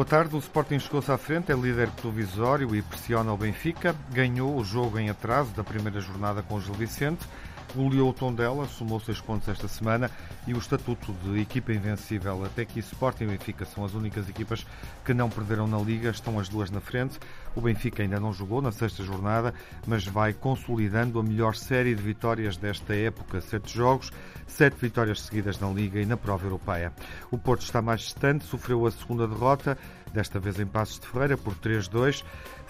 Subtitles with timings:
[0.00, 0.34] Boa tarde.
[0.34, 3.94] O Sporting chegou-se à frente, é líder provisório e pressiona o Benfica.
[4.10, 7.26] Ganhou o jogo em atraso da primeira jornada com o Gil Vicente
[7.74, 10.10] goleou o Tondela, somou seis pontos esta semana
[10.46, 12.44] e o estatuto de equipa invencível.
[12.44, 14.66] Até que Sporting e Benfica são as únicas equipas
[15.04, 17.18] que não perderam na Liga, estão as duas na frente.
[17.54, 19.52] O Benfica ainda não jogou na sexta jornada,
[19.86, 23.40] mas vai consolidando a melhor série de vitórias desta época.
[23.40, 24.10] Sete jogos,
[24.46, 26.92] sete vitórias seguidas na Liga e na prova europeia.
[27.30, 29.76] O Porto está mais distante, sofreu a segunda derrota,
[30.12, 32.24] desta vez em Passos de Ferreira, por 3-2.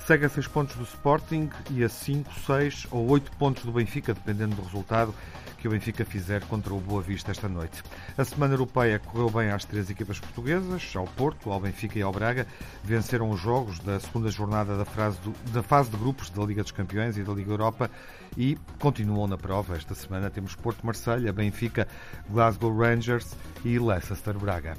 [0.07, 4.15] Segue a 6 pontos do Sporting e a 5, 6 ou 8 pontos do Benfica,
[4.15, 5.15] dependendo do resultado
[5.61, 7.83] que o Benfica fizer contra o Boa Vista esta noite.
[8.17, 12.11] A Semana Europeia correu bem às três equipas portuguesas, ao Porto, ao Benfica e ao
[12.11, 12.47] Braga.
[12.83, 14.85] Venceram os jogos da segunda jornada da,
[15.53, 17.91] da fase de grupos da Liga dos Campeões e da Liga Europa
[18.37, 19.77] e continuam na prova.
[19.77, 21.87] Esta semana temos Porto-Marselha, Benfica,
[22.31, 24.77] Glasgow Rangers e Leicester Braga.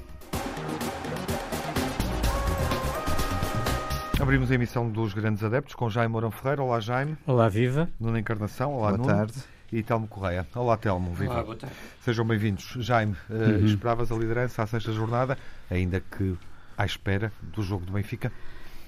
[4.22, 6.62] Abrimos a emissão dos Grandes Adeptos com Jaime Mourão Ferreira.
[6.62, 7.18] Olá, Jaime.
[7.26, 7.88] Olá, Viva.
[7.98, 8.72] Nuno Encarnação.
[8.72, 9.12] Olá, boa Nuno.
[9.12, 9.34] tarde.
[9.72, 10.46] E Telmo Correia.
[10.54, 11.12] Olá, Telmo.
[11.12, 11.32] Viva.
[11.32, 11.74] Olá, boa tarde.
[12.04, 12.76] Sejam bem-vindos.
[12.78, 13.66] Jaime, eh, uhum.
[13.66, 15.36] esperavas a liderança à sexta jornada,
[15.68, 16.38] ainda que
[16.78, 18.30] à espera do jogo do Benfica?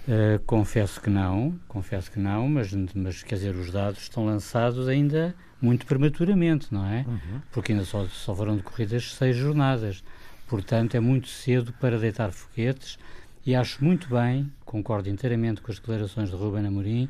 [0.07, 4.87] Uh, confesso que não, confesso que não, mas, mas quer dizer, os dados estão lançados
[4.87, 7.05] ainda muito prematuramente, não é?
[7.09, 7.41] Uhum.
[7.51, 10.05] Porque ainda só, só foram decorridas seis jornadas.
[10.47, 13.01] Portanto, é muito cedo para deitar foguetes
[13.47, 17.09] e acho muito bem, concordo inteiramente com as declarações de Ruben Amorim,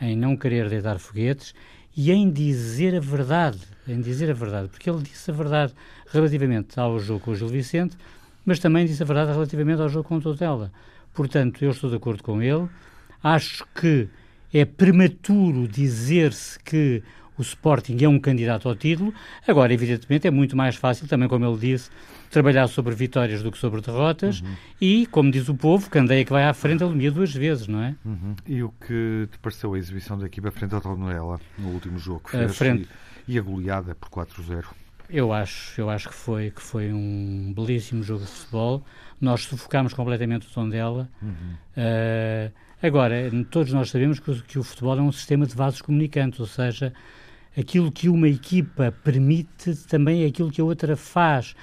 [0.00, 1.54] em não querer deitar foguetes
[1.94, 5.74] e em dizer a verdade, em dizer a verdade, porque ele disse a verdade
[6.10, 7.98] relativamente ao jogo com o Gil Vicente,
[8.46, 10.72] mas também disse a verdade relativamente ao jogo com o Totela.
[11.12, 12.66] Portanto, eu estou de acordo com ele.
[13.22, 14.08] Acho que
[14.52, 17.02] é prematuro dizer-se que
[17.36, 19.12] o Sporting é um candidato ao título.
[19.46, 21.90] Agora, evidentemente, é muito mais fácil, também como ele disse,
[22.32, 24.54] trabalhar sobre vitórias do que sobre derrotas uhum.
[24.80, 27.94] e, como diz o povo, Candeia que vai à frente alumia duas vezes, não é?
[28.04, 28.34] Uhum.
[28.46, 32.22] E o que te pareceu a exibição da equipa frente ao Tondela no último jogo
[32.30, 32.88] fez frente...
[33.28, 34.64] e, e a goleada por 4-0?
[35.10, 38.82] Eu acho, eu acho que foi, que foi um belíssimo jogo de futebol.
[39.20, 41.10] Nós sufocámos completamente o Tondela.
[41.20, 41.54] Uhum.
[41.76, 42.50] Uh,
[42.82, 46.46] agora, todos nós sabemos que, que o futebol é um sistema de vasos comunicantes, ou
[46.46, 46.94] seja,
[47.56, 51.54] aquilo que uma equipa permite também é aquilo que a outra faz,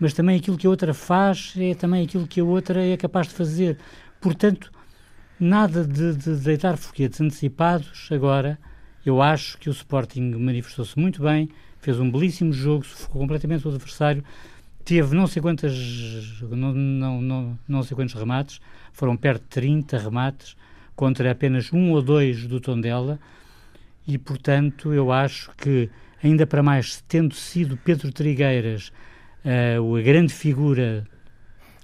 [0.00, 3.28] mas também aquilo que a outra faz é também aquilo que a outra é capaz
[3.28, 3.78] de fazer.
[4.20, 4.70] Portanto,
[5.38, 8.58] nada de, de deitar foguetes antecipados agora.
[9.04, 11.48] Eu acho que o Sporting manifestou-se muito bem,
[11.80, 14.22] fez um belíssimo jogo, sufocou completamente o adversário,
[14.84, 15.72] teve não sei quantas,
[16.42, 18.60] não, não, não, não sei quantos remates,
[18.92, 20.56] foram perto de 30 remates,
[20.94, 23.20] contra apenas um ou dois do Tondela,
[24.06, 25.88] e, portanto, eu acho que,
[26.22, 28.90] ainda para mais, tendo sido Pedro Trigueiras
[29.48, 31.06] uh, a grande figura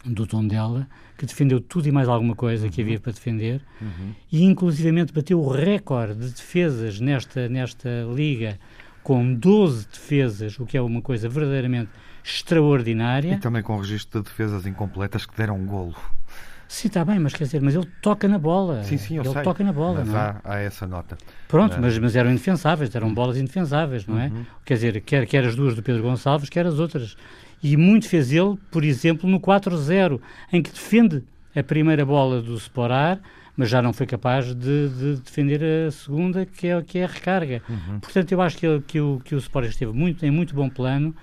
[0.04, 0.86] do Tondela,
[1.16, 2.70] que defendeu tudo e mais alguma coisa uhum.
[2.70, 4.12] que havia para defender, uhum.
[4.30, 8.58] e inclusivamente bateu o recorde de defesas nesta, nesta liga,
[9.02, 11.90] com 12 defesas, o que é uma coisa verdadeiramente
[12.22, 13.34] extraordinária.
[13.34, 15.94] E também com registro de defesas incompletas que deram um golo.
[16.66, 18.82] Sim, está bem, mas quer dizer, mas ele toca na bola.
[18.82, 19.42] Sim, sim, eu ele sei.
[19.42, 20.20] toca na bola, mas não é?
[20.20, 21.16] há, há essa nota.
[21.46, 24.26] Pronto, mas, mas eram indefensáveis, eram bolas indefensáveis, não é?
[24.26, 24.44] Uhum.
[24.64, 27.16] Quer dizer, quer, quer as duas do Pedro Gonçalves, quer as outras.
[27.64, 30.20] E muito fez ele, por exemplo, no 4-0,
[30.52, 31.24] em que defende
[31.56, 33.18] a primeira bola do Sporar,
[33.56, 37.06] mas já não foi capaz de, de defender a segunda, que é, que é a
[37.06, 37.62] recarga.
[37.66, 38.00] Uhum.
[38.00, 40.68] Portanto, eu acho que, ele, que, o, que o Sporting esteve muito, em muito bom
[40.68, 41.16] plano,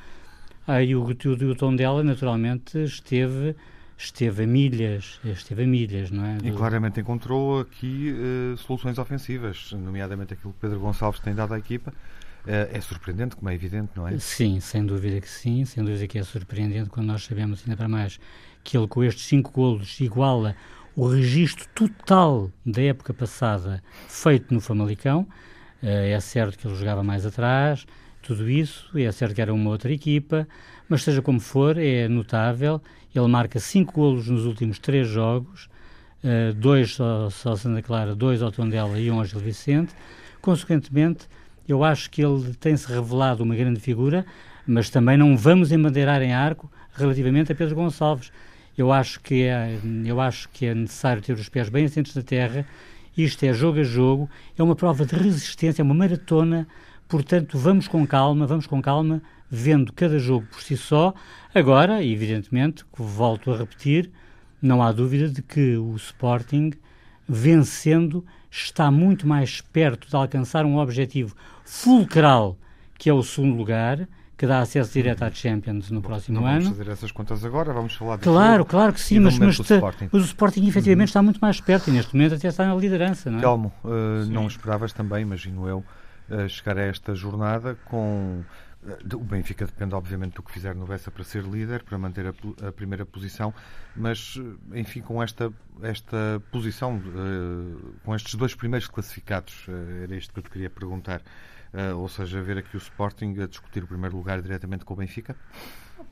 [0.65, 3.55] aí o, o, o tom dela, naturalmente, esteve
[4.03, 6.37] esteve a milhas, esteve a milhas, não é?
[6.43, 11.59] E claramente encontrou aqui uh, soluções ofensivas, nomeadamente aquilo que Pedro Gonçalves tem dado à
[11.59, 11.91] equipa.
[11.91, 14.17] Uh, é surpreendente, como é evidente, não é?
[14.17, 17.87] Sim, sem dúvida que sim, sem dúvida que é surpreendente quando nós sabemos ainda para
[17.87, 18.19] mais
[18.63, 20.55] que ele com estes cinco golos iguala
[20.95, 25.27] o registro total da época passada feito no Famalicão.
[25.83, 27.85] Uh, é certo que ele jogava mais atrás,
[28.23, 30.47] tudo isso, é certo que era uma outra equipa,
[30.89, 32.81] mas seja como for, é notável
[33.13, 35.69] ele marca cinco golos nos últimos três jogos,
[36.23, 39.93] uh, dois ao, ao Santa Clara, dois ao Tondela e um ao Gil Vicente.
[40.41, 41.27] Consequentemente,
[41.67, 44.25] eu acho que ele tem-se revelado uma grande figura,
[44.65, 48.31] mas também não vamos embandeirar em arco relativamente a Pedro Gonçalves.
[48.77, 52.21] Eu acho que é, eu acho que é necessário ter os pés bem assentos na
[52.21, 52.65] terra.
[53.17, 56.67] Isto é jogo a jogo, é uma prova de resistência, é uma maratona.
[57.07, 59.21] Portanto, vamos com calma, vamos com calma,
[59.51, 61.13] vendo cada jogo por si só.
[61.53, 64.09] Agora, evidentemente, volto a repetir,
[64.61, 66.71] não há dúvida de que o Sporting,
[67.27, 72.57] vencendo, está muito mais perto de alcançar um objetivo fulcral,
[72.97, 74.07] que é o segundo lugar,
[74.37, 76.61] que dá acesso direto à Champions no próximo não ano.
[76.61, 78.29] Vamos fazer essas contas agora, vamos falar disso.
[78.29, 80.09] Claro, claro que sim, mas, mas, o Sporting.
[80.11, 81.11] mas o Sporting efetivamente uhum.
[81.11, 83.29] está muito mais perto e neste momento até está na liderança.
[83.29, 83.41] Não é?
[83.41, 85.83] Telmo, uh, não esperavas também, imagino eu,
[86.29, 88.41] uh, chegar a esta jornada com
[89.13, 92.67] o Benfica depende, obviamente, do que fizer no Bessa para ser líder, para manter a,
[92.67, 93.53] a primeira posição,
[93.95, 94.35] mas,
[94.73, 100.39] enfim, com esta, esta posição, uh, com estes dois primeiros classificados, uh, era isto que
[100.39, 101.21] eu te queria perguntar,
[101.73, 104.97] uh, ou seja, ver aqui o Sporting a discutir o primeiro lugar diretamente com o
[104.97, 105.35] Benfica?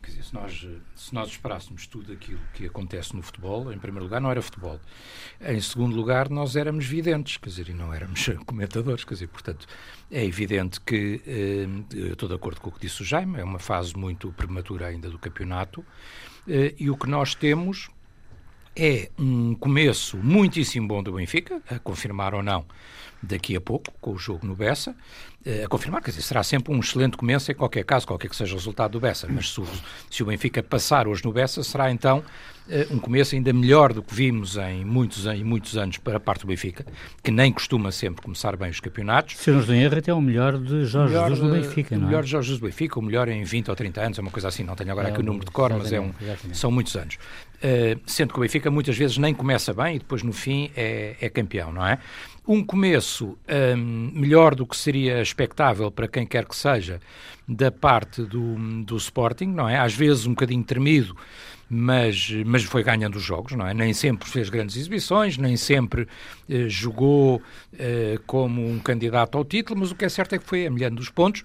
[0.01, 4.05] Quer dizer, se nós, se nós esperássemos tudo aquilo que acontece no futebol, em primeiro
[4.05, 4.79] lugar não era futebol.
[5.41, 9.67] Em segundo lugar, nós éramos videntes, quer dizer, e não éramos comentadores, quer dizer, portanto,
[10.09, 13.59] é evidente que, eh, estou de acordo com o que disse o Jaime, é uma
[13.59, 15.85] fase muito prematura ainda do campeonato,
[16.47, 17.89] eh, e o que nós temos
[18.79, 22.65] é um começo muitíssimo bom do Benfica, a confirmar ou não
[23.21, 24.95] daqui a pouco, com o jogo no Bessa,
[25.45, 28.35] eh, a confirmar, quer dizer, será sempre um excelente começo em qualquer caso, qualquer que
[28.35, 29.67] seja o resultado do Bessa, mas se o,
[30.09, 32.23] se o Benfica passar hoje no Bessa, será então
[32.69, 36.19] eh, um começo ainda melhor do que vimos em muitos, em muitos anos para a
[36.19, 36.85] parte do Benfica,
[37.21, 39.35] que nem costuma sempre começar bem os campeonatos.
[39.37, 41.95] Se não estou em erro, até é o melhor de Jorge melhor, Jesus no Benfica,
[41.95, 42.05] não é?
[42.05, 44.21] O melhor de Jorge Jesus do Benfica, o melhor em 20 ou 30 anos, é
[44.21, 46.13] uma coisa assim, não tenho agora é, aqui o número de cor, mas é um,
[46.53, 47.17] são muitos anos.
[47.59, 51.17] Uh, sendo que o Benfica muitas vezes nem começa bem e depois no fim é,
[51.19, 51.99] é campeão, não é?
[52.47, 53.37] Um começo
[53.77, 57.01] um, melhor do que seria expectável para quem quer que seja
[57.47, 59.77] da parte do, do Sporting, não é?
[59.77, 61.17] Às vezes um bocadinho tremido,
[61.69, 63.73] mas, mas foi ganhando os jogos, não é?
[63.73, 66.07] Nem sempre fez grandes exibições, nem sempre
[66.49, 67.41] eh, jogou
[67.77, 70.99] eh, como um candidato ao título, mas o que é certo é que foi amelhando
[70.99, 71.43] os pontos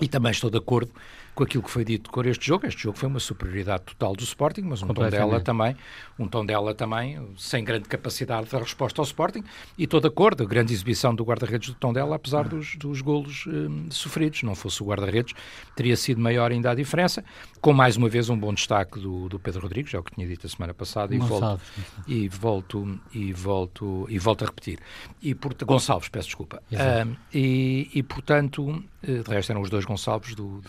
[0.00, 0.90] e também estou de acordo
[1.40, 2.66] com aquilo que foi dito com este jogo.
[2.66, 5.74] Este jogo foi uma superioridade total do Sporting, mas um tom dela também,
[6.18, 9.42] um tom dela também sem grande capacidade de resposta ao Sporting
[9.78, 13.86] e acordo, a grande exibição do guarda-redes do tom dela, apesar dos, dos golos hum,
[13.90, 14.42] sofridos.
[14.42, 15.34] Não fosse o guarda-redes,
[15.74, 17.24] teria sido maior ainda a diferença.
[17.60, 20.26] Com mais uma vez um bom destaque do, do Pedro Rodrigues, é o que tinha
[20.26, 21.60] dito a semana passada, e volto,
[22.06, 24.78] e volto e volto e volto a repetir.
[25.22, 26.62] E por, Gonçalves, peço desculpa.
[26.70, 30.62] Uh, e, e portanto, eh, de resto eram os dois Gonçalves do,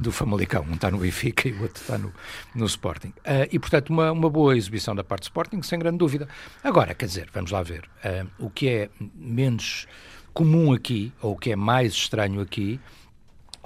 [0.00, 2.12] do Famalicão, um está no Benfica e o outro está no,
[2.54, 3.08] no Sporting.
[3.08, 6.28] Uh, e portanto, uma, uma boa exibição da parte do Sporting, sem grande dúvida.
[6.62, 9.86] Agora, quer dizer, vamos lá ver, uh, o que é menos
[10.32, 12.80] comum aqui, ou o que é mais estranho aqui,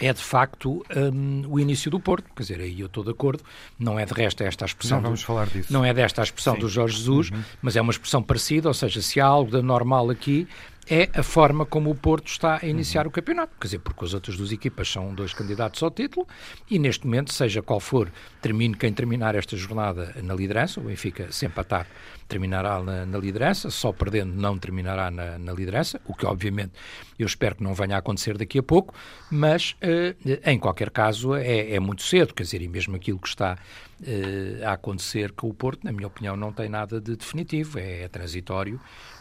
[0.00, 2.30] é de facto um, o início do Porto.
[2.34, 3.42] Quer dizer, aí eu estou de acordo.
[3.78, 4.98] Não é de resto esta a expressão.
[4.98, 5.72] Não vamos do, falar disso.
[5.72, 6.60] Não é desta a expressão Sim.
[6.60, 7.42] do Jorge Jesus, uhum.
[7.60, 10.46] mas é uma expressão parecida, ou seja, se há algo de normal aqui,
[10.90, 13.10] é a forma como o Porto está a iniciar uhum.
[13.10, 13.52] o campeonato.
[13.60, 16.26] Quer dizer, porque as outras duas equipas são dois candidatos ao título
[16.70, 21.30] e neste momento, seja qual for, termine quem terminar esta jornada na liderança, o Benfica
[21.30, 21.86] se empatar
[22.28, 26.72] terminará na, na liderança, só perdendo não terminará na, na, liderança, o que obviamente
[27.18, 28.94] eu espero que não venha a acontecer daqui a pouco,
[29.30, 33.28] mas uh, em qualquer caso é, é, muito cedo, quer dizer, e mesmo aquilo que
[33.28, 33.56] está
[34.00, 38.02] uh, a acontecer com o Porto, na minha opinião, não tem nada de definitivo, é,
[38.02, 38.78] é transitório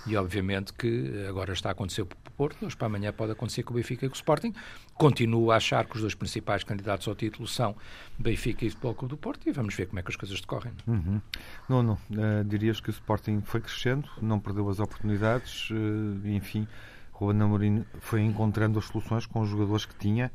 [0.08, 3.64] e obviamente que agora está a acontecer com o Porto, hoje para amanhã pode acontecer
[3.64, 4.54] com o Benfica e com o Sporting.
[4.94, 7.76] Continuo a achar que os dois principais candidatos ao título são
[8.18, 10.72] Benfica e Futebol Clube do Porto e vamos ver como é que as coisas decorrem.
[10.88, 11.22] Uhum.
[11.68, 11.94] Não, não.
[11.94, 16.68] Uh, dirias que o Sporting foi crescendo, não perdeu as oportunidades, uh, enfim,
[17.12, 20.32] Ruben Amorim foi encontrando as soluções com os jogadores que tinha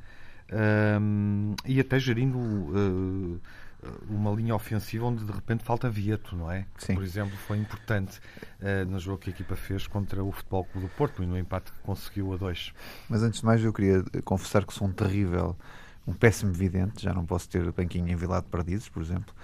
[0.51, 3.41] uh, e até gerindo
[4.09, 6.67] uma linha ofensiva onde de repente falta Vieto, não é?
[6.79, 8.21] Que, por exemplo, foi importante
[8.61, 11.37] uh, no jogo que a equipa fez contra o Futebol Clube do Porto e no
[11.37, 12.73] empate que conseguiu a dois.
[13.09, 15.57] Mas antes de mais, eu queria confessar que sou um terrível,
[16.07, 19.35] um péssimo vidente, já não posso ter banquinho em Vila de Perdizes, por exemplo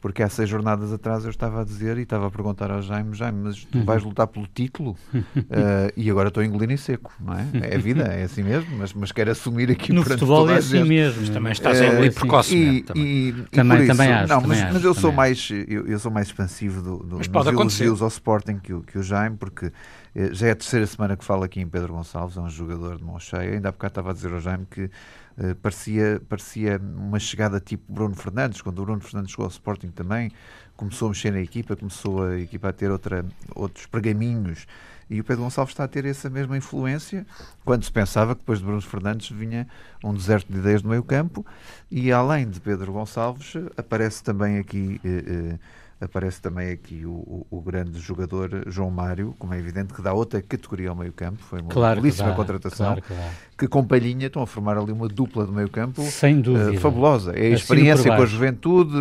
[0.00, 3.14] porque há seis jornadas atrás eu estava a dizer e estava a perguntar ao Jaime,
[3.14, 3.84] Jaime, mas tu uhum.
[3.84, 4.96] vais lutar pelo título?
[5.14, 7.46] uh, e agora estou a engolir em seco, não é?
[7.62, 10.84] É a vida, é assim mesmo, mas, mas quero assumir aqui no futebol é assim
[10.84, 11.20] mesmo.
[11.20, 12.78] Mas também estás a engolir precocemente.
[12.78, 13.04] E, também.
[13.04, 14.28] E, também, isso, acho.
[14.28, 17.44] Não, mas, mas, eu, sou mais, eu, eu, sou mais expansivo do, do, mas pode
[17.50, 17.88] dos acontecer.
[17.88, 19.70] ao Sporting que o, que o Jaime, porque
[20.14, 22.96] eh, já é a terceira semana que falo aqui em Pedro Gonçalves, é um jogador
[22.96, 23.52] de mão cheia.
[23.52, 24.90] Ainda há bocado estava a dizer ao Jaime que
[25.38, 29.90] uh, parecia, parecia uma chegada tipo Bruno Fernandes, quando o Bruno Fernandes chegou ao Sporting
[29.90, 30.30] também,
[30.76, 34.66] começou a mexer na equipa, começou a equipa a ter outra, outros pergaminhos.
[35.10, 37.26] E o Pedro Gonçalves está a ter essa mesma influência,
[37.64, 39.66] quando se pensava que depois de Bruno Fernandes vinha
[40.04, 41.44] um deserto de ideias no meio campo.
[41.90, 45.00] E além de Pedro Gonçalves, aparece também aqui.
[45.04, 45.58] Eh, eh,
[46.00, 50.12] aparece também aqui o, o, o, grande jogador João Mário, como é evidente, que dá
[50.14, 51.42] outra categoria ao meio-campo.
[51.42, 52.86] Foi uma claro belíssima contratação.
[52.86, 57.32] Claro que, que, com Palhinha estão a formar ali uma dupla do meio-campo uh, fabulosa.
[57.32, 58.96] É a experiência com a juventude,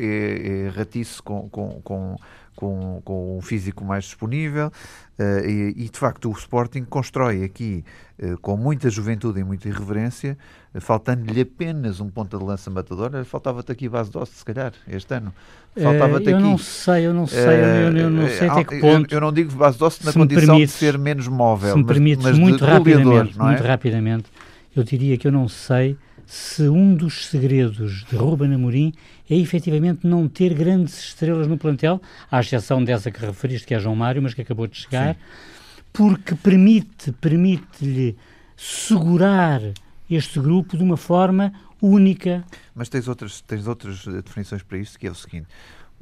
[0.00, 2.16] é, é ratice com, com, com
[2.62, 4.68] com, com um físico mais disponível
[5.18, 7.84] uh, e, e, de facto o Sporting constrói aqui
[8.22, 10.38] uh, com muita juventude e muita irreverência,
[10.72, 13.24] uh, faltando-lhe apenas um ponta de lança matador.
[13.24, 15.34] Faltava-te aqui base doce, se calhar, este ano.
[15.76, 16.44] Faltava-te eu aqui.
[16.44, 19.12] Não sei, eu não sei, eu, eu não sei até que ponto.
[19.12, 22.22] Eu, eu não digo base doce na condição de ser menos móvel, se me permites,
[22.22, 23.42] mas, mas muito rapidamente, é?
[23.42, 24.26] muito rapidamente,
[24.76, 25.98] eu diria que eu não sei
[26.32, 28.94] se um dos segredos de Ruben Amorim
[29.28, 33.78] é efetivamente não ter grandes estrelas no plantel, à exceção dessa que referiste, que é
[33.78, 35.20] João Mário, mas que acabou de chegar, Sim.
[35.92, 38.16] porque permite, permite-lhe
[38.56, 39.60] segurar
[40.10, 42.42] este grupo de uma forma única.
[42.74, 45.48] Mas tens outras, tens outras definições para isso, que é o seguinte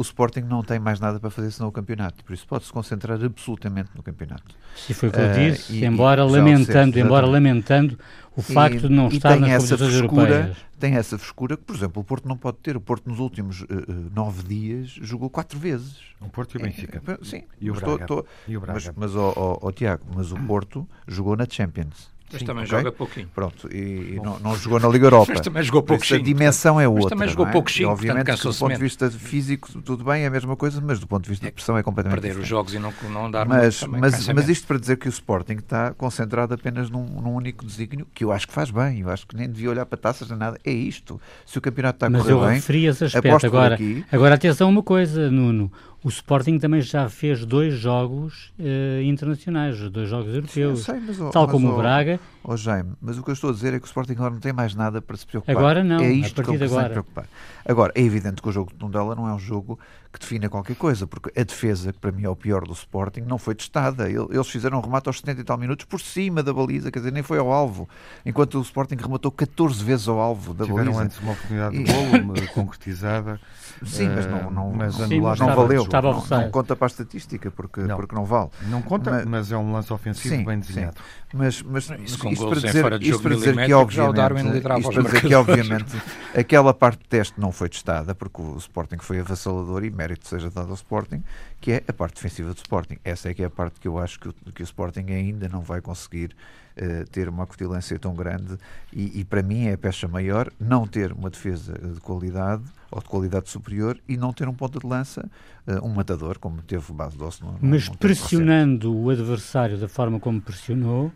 [0.00, 3.23] o Sporting não tem mais nada para fazer senão o campeonato, por isso pode-se concentrar
[3.23, 4.57] absolutamente no campeonato.
[4.88, 7.99] E foi o que eu disse, uh, e, embora e lamentando, embora lamentando
[8.35, 10.57] o facto e, de não estar nas competições europeias.
[10.78, 12.75] Tem essa frescura que, por exemplo, o Porto não pode ter.
[12.75, 13.66] O Porto nos últimos uh,
[14.14, 15.97] nove dias jogou quatro vezes.
[16.19, 17.02] O Porto e o Benfica.
[17.07, 17.42] É, sim.
[17.61, 18.07] E o Braga.
[18.07, 18.80] Tô, tô, e o Braga.
[18.97, 22.09] Mas, mas oh, oh, oh, Tiago, mas o Porto jogou na Champions.
[22.33, 22.79] Mas Sim, também okay?
[22.79, 23.29] joga pouquinho.
[23.35, 25.33] Pronto, e, e não, não, jogou na Liga Europa.
[25.35, 26.21] Mas também jogou pouquinho.
[26.21, 27.03] A dimensão é outra.
[27.03, 27.51] Mas também jogou é?
[27.51, 27.89] pouquinho.
[27.89, 31.25] Obviamente, do ponto de vista físico, tudo bem, é a mesma coisa, mas do ponto
[31.25, 32.45] de vista de pressão é completamente Perder diferente.
[32.45, 35.55] os jogos e não, não dar mas, mas, mas isto para dizer que o Sporting
[35.55, 39.01] está concentrado apenas num, num, único desígnio, que eu acho que faz bem.
[39.01, 40.59] Eu acho que nem devia olhar para taças nem nada.
[40.65, 41.21] É isto.
[41.45, 42.35] Se o campeonato está a correr bem.
[42.35, 43.47] Mas eu referi esse aspecto.
[43.47, 43.79] Agora,
[44.13, 45.71] agora, atenção a uma coisa, Nuno.
[46.02, 51.19] O Sporting também já fez dois jogos uh, internacionais, dois jogos europeus, Sim, sei, mas,
[51.30, 52.19] tal mas, como o Braga.
[52.42, 54.30] Ó oh, Jaime, mas o que eu estou a dizer é que o Sporting agora
[54.30, 55.54] não tem mais nada para se preocupar.
[55.54, 56.88] Agora não, é isto a partir que de agora.
[56.88, 57.26] preocupar.
[57.66, 59.78] Agora, é evidente que o jogo de Tondela não é um jogo
[60.12, 63.21] que defina qualquer coisa, porque a defesa, que para mim é o pior do Sporting,
[63.21, 64.11] não foi testada.
[64.11, 67.12] Eles fizeram um remate aos 70 e tal minutos por cima da baliza, quer dizer,
[67.12, 67.88] nem foi ao alvo,
[68.26, 71.02] enquanto o Sporting rematou 14 vezes ao alvo da Tiveram baliza.
[71.05, 73.40] antes uma oportunidade de golo concretizada.
[73.85, 75.83] Sim, mas não, não, mas sim, não, não valeu.
[75.83, 78.50] Estava não, não, conta para a estatística, porque não, porque não vale.
[78.67, 80.97] Não conta, mas, mas é um lance ofensivo sim, bem desenhado.
[80.97, 81.37] Sim.
[81.37, 85.35] Mas, mas isto, isto para dizer, isto para dizer que, obviamente, isto para dizer que,
[85.35, 86.02] obviamente,
[86.37, 90.50] aquela parte de teste não foi testada, porque o Sporting foi avassalador e mérito seja
[90.50, 91.23] dado ao Sporting,
[91.61, 92.97] que é a parte defensiva do Sporting.
[93.04, 95.47] Essa é que é a parte que eu acho que o, que o Sporting ainda
[95.49, 96.35] não vai conseguir
[96.76, 98.57] uh, ter uma acutilância tão grande
[98.92, 103.00] e, e, para mim é a pecha maior não ter uma defesa de qualidade ou
[103.00, 105.28] de qualidade superior e não ter um ponto de lança,
[105.66, 110.19] uh, um matador, como teve o Base Doce no, Mas pressionando o adversário da forma
[110.19, 111.12] como pressionou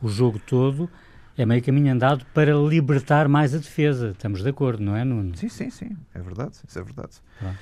[0.00, 0.88] o jogo todo,
[1.36, 4.10] é meio caminho andado para libertar mais a defesa.
[4.10, 5.36] Estamos de acordo, não é, Nuno?
[5.36, 5.96] Sim, sim, sim.
[6.14, 6.52] É verdade.
[6.66, 7.12] Isso é verdade.
[7.42, 7.54] Ah.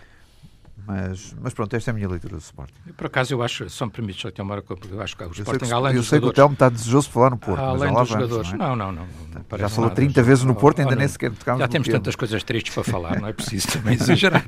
[0.84, 2.74] Mas, mas pronto, esta é a minha leitura do Sporting.
[2.96, 5.32] Por acaso, eu acho, só me permite só ter uma porque eu acho que o
[5.32, 7.60] Sporting, que, além eu sei que o Telmo está desejoso de falar no Porto.
[7.60, 8.52] Além dos jogadores.
[8.52, 8.76] Não, é?
[8.76, 9.06] não, não,
[9.50, 12.42] não, Já falou 30 vezes no Porto, ainda nem sequer tocámos Já temos tantas coisas
[12.42, 14.44] tristes para falar, não é preciso também exagerar.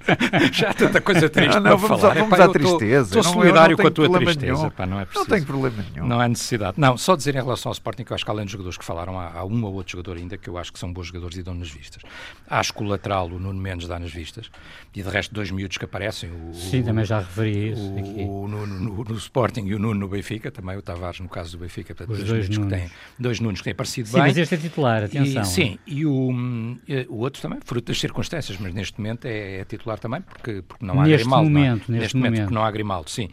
[0.52, 2.16] Já há tanta coisa triste não, não, para vamos falar.
[2.16, 3.18] A, vamos à tristeza.
[3.18, 4.70] Estou solidário com a tua tristeza.
[4.70, 5.28] Pá, não é preciso.
[5.28, 6.06] Não tenho problema nenhum.
[6.06, 6.74] Não há necessidade.
[6.78, 8.84] Não, só dizer em relação ao Sporting que eu acho que além dos jogadores que
[8.84, 11.36] falaram, há, há um ou outro jogador ainda que eu acho que são bons jogadores
[11.36, 12.02] e dão nas vistas.
[12.48, 14.50] Acho que o lateral, o Nuno Mendes, dá nas vistas.
[14.94, 16.17] E de resto, dois miúdos que aparecem.
[16.52, 20.08] Sim, também já referi isso o, o Nuno no, no, Sporting e o Nuno no
[20.08, 22.72] Benfica, também o Tavares no caso do Benfica, portanto, Os dois, nunos.
[22.72, 24.22] Que têm, dois Nunos que têm aparecido sim, bem.
[24.22, 25.42] Sim, mas este é titular, atenção.
[25.42, 26.30] E, sim, e o,
[27.08, 30.84] o outro também, fruto das circunstâncias, mas neste momento é, é titular também, porque, porque
[30.84, 31.50] não há neste Grimaldo.
[31.50, 32.00] Momento, não é?
[32.00, 33.28] neste, momento, porque não há Grimaldo, sim.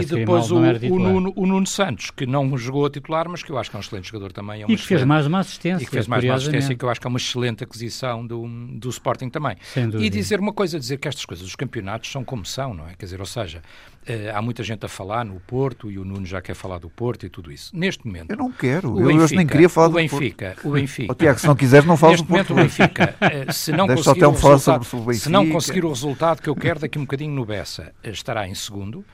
[0.00, 3.50] E depois o, o, Nuno, o Nuno Santos, que não jogou a titular, mas que
[3.50, 4.62] eu acho que é um excelente jogador também.
[4.62, 5.82] É e que fez mais uma assistência.
[5.82, 8.46] E que fez mais uma assistência, que eu acho que é uma excelente aquisição do,
[8.78, 9.56] do Sporting também.
[9.98, 12.94] E dizer uma coisa, dizer que estas coisas, os campeonatos são como são, não é?
[12.94, 13.62] Quer dizer, ou seja,
[14.08, 16.88] Uh, há muita gente a falar no Porto e o Nuno já quer falar do
[16.88, 17.76] Porto e tudo isso.
[17.76, 18.30] Neste momento.
[18.30, 18.94] Eu não quero.
[18.94, 20.68] O eu Benfica, nem queria falar o Benfica, do Porto.
[20.68, 21.08] O Benfica.
[21.12, 22.38] Oh, Tiago, se não quiseres, não fales do Porto.
[22.38, 26.40] Neste momento, o Benfica, uh, se, não conseguir o resultado, se não conseguir o resultado
[26.40, 29.04] que eu quero daqui um bocadinho no Bessa, estará em segundo.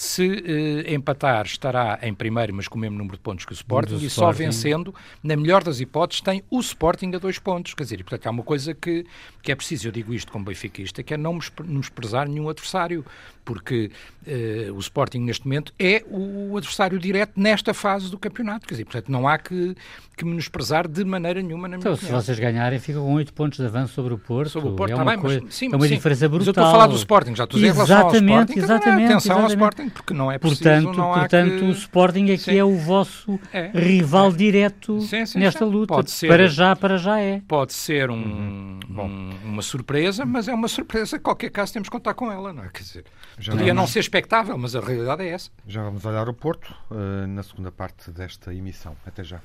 [0.00, 3.52] Se uh, empatar, estará em primeiro, mas com o mesmo número de pontos que o
[3.52, 7.74] Sporting, e só vencendo, na melhor das hipóteses, tem o Sporting a dois pontos.
[7.74, 9.04] Quer dizer, portanto, há uma coisa que,
[9.42, 11.36] que é preciso, eu digo isto como benfiquista, que é não
[11.80, 13.04] desprezar nenhum adversário,
[13.44, 13.90] porque
[14.24, 18.68] uh, o Sporting, neste momento, é o adversário direto nesta fase do campeonato.
[18.68, 19.74] Quer dizer, portanto, não há que,
[20.16, 22.20] que menosprezar de maneira nenhuma, na minha então, opinião.
[22.20, 24.50] se vocês ganharem, ficam com oito pontos de avanço sobre o Porto.
[24.50, 26.40] Sobre o Porto, é tá uma, bem, coisa, mas, sim, é uma sim, diferença brutal.
[26.40, 28.58] Mas eu estou a falar do Sporting, já estou a dizer em relação ao Sporting.
[28.58, 29.42] Exatamente, atenção exatamente.
[29.42, 31.64] ao Sporting, porque não é preciso, portanto, não há portanto que...
[31.64, 34.32] o Sporting aqui é, é o vosso é, rival é.
[34.32, 35.70] direto sim, sim, nesta sim.
[35.70, 35.94] luta.
[35.94, 37.42] Pode ser, para já, para já é.
[37.46, 38.80] Pode ser um, uhum.
[38.88, 42.64] um, uma surpresa, mas é uma surpresa, qualquer caso temos que contar com ela, não
[42.64, 42.68] é?
[42.68, 43.04] Quer dizer,
[43.38, 43.82] já podia vamos...
[43.82, 45.50] não ser expectável, mas a realidade é essa.
[45.66, 48.96] Já vamos olhar o Porto uh, na segunda parte desta emissão.
[49.06, 49.40] Até já.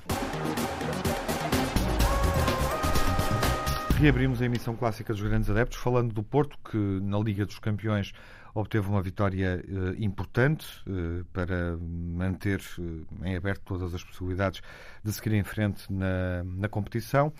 [4.04, 8.12] Reabrimos a emissão clássica dos grandes adeptos, falando do Porto, que na Liga dos Campeões
[8.54, 14.62] obteve uma vitória uh, importante uh, para manter uh, em aberto todas as possibilidades
[15.06, 17.32] de seguir em frente na, na competição,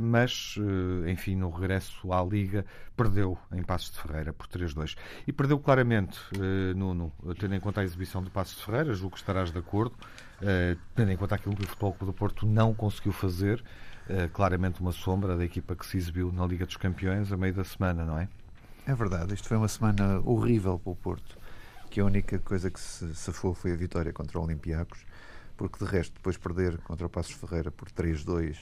[0.00, 0.56] mas,
[1.06, 2.64] enfim, no regresso à Liga,
[2.96, 4.96] perdeu em Passos de Ferreira por 3-2.
[5.26, 6.18] E perdeu claramente,
[6.74, 9.94] Nuno, tendo em conta a exibição do Passos de Ferreira, julgo que estarás de acordo,
[10.94, 13.62] tendo em conta aquilo que o Futebol Clube do Porto não conseguiu fazer,
[14.32, 17.64] claramente uma sombra da equipa que se exibiu na Liga dos Campeões a meio da
[17.64, 18.28] semana, não é?
[18.86, 21.36] É verdade, isto foi uma semana horrível para o Porto,
[21.90, 25.04] que a única coisa que se safou foi a vitória contra o Olympiacos,
[25.58, 28.56] porque de resto, depois perder contra o Passos Ferreira por 3-2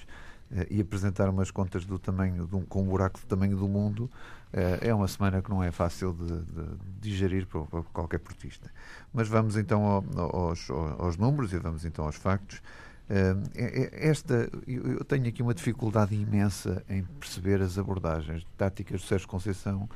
[0.51, 3.69] eh, e apresentar umas contas do tamanho de um, com um buraco do tamanho do
[3.69, 4.11] mundo,
[4.53, 8.71] eh, é uma semana que não é fácil de, de digerir para, para, qualquer portista.
[9.13, 9.85] Mas vamos então
[10.17, 12.61] aos, aos números e vamos então aos factos.
[13.09, 13.49] Uh,
[13.93, 19.89] esta, eu tenho aqui uma dificuldade imensa em perceber as abordagens táticas do Sérgio Conceição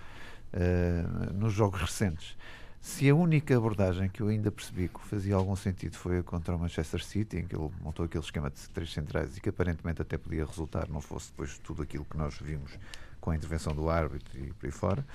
[0.55, 2.37] uh, nos jogos recentes.
[2.81, 6.59] Se a única abordagem que eu ainda percebi que fazia algum sentido foi contra o
[6.59, 10.17] Manchester City, em que ele montou aquele esquema de três centrais e que aparentemente até
[10.17, 12.79] podia resultar, não fosse depois tudo aquilo que nós vimos
[13.21, 15.07] com a intervenção do árbitro e por aí fora,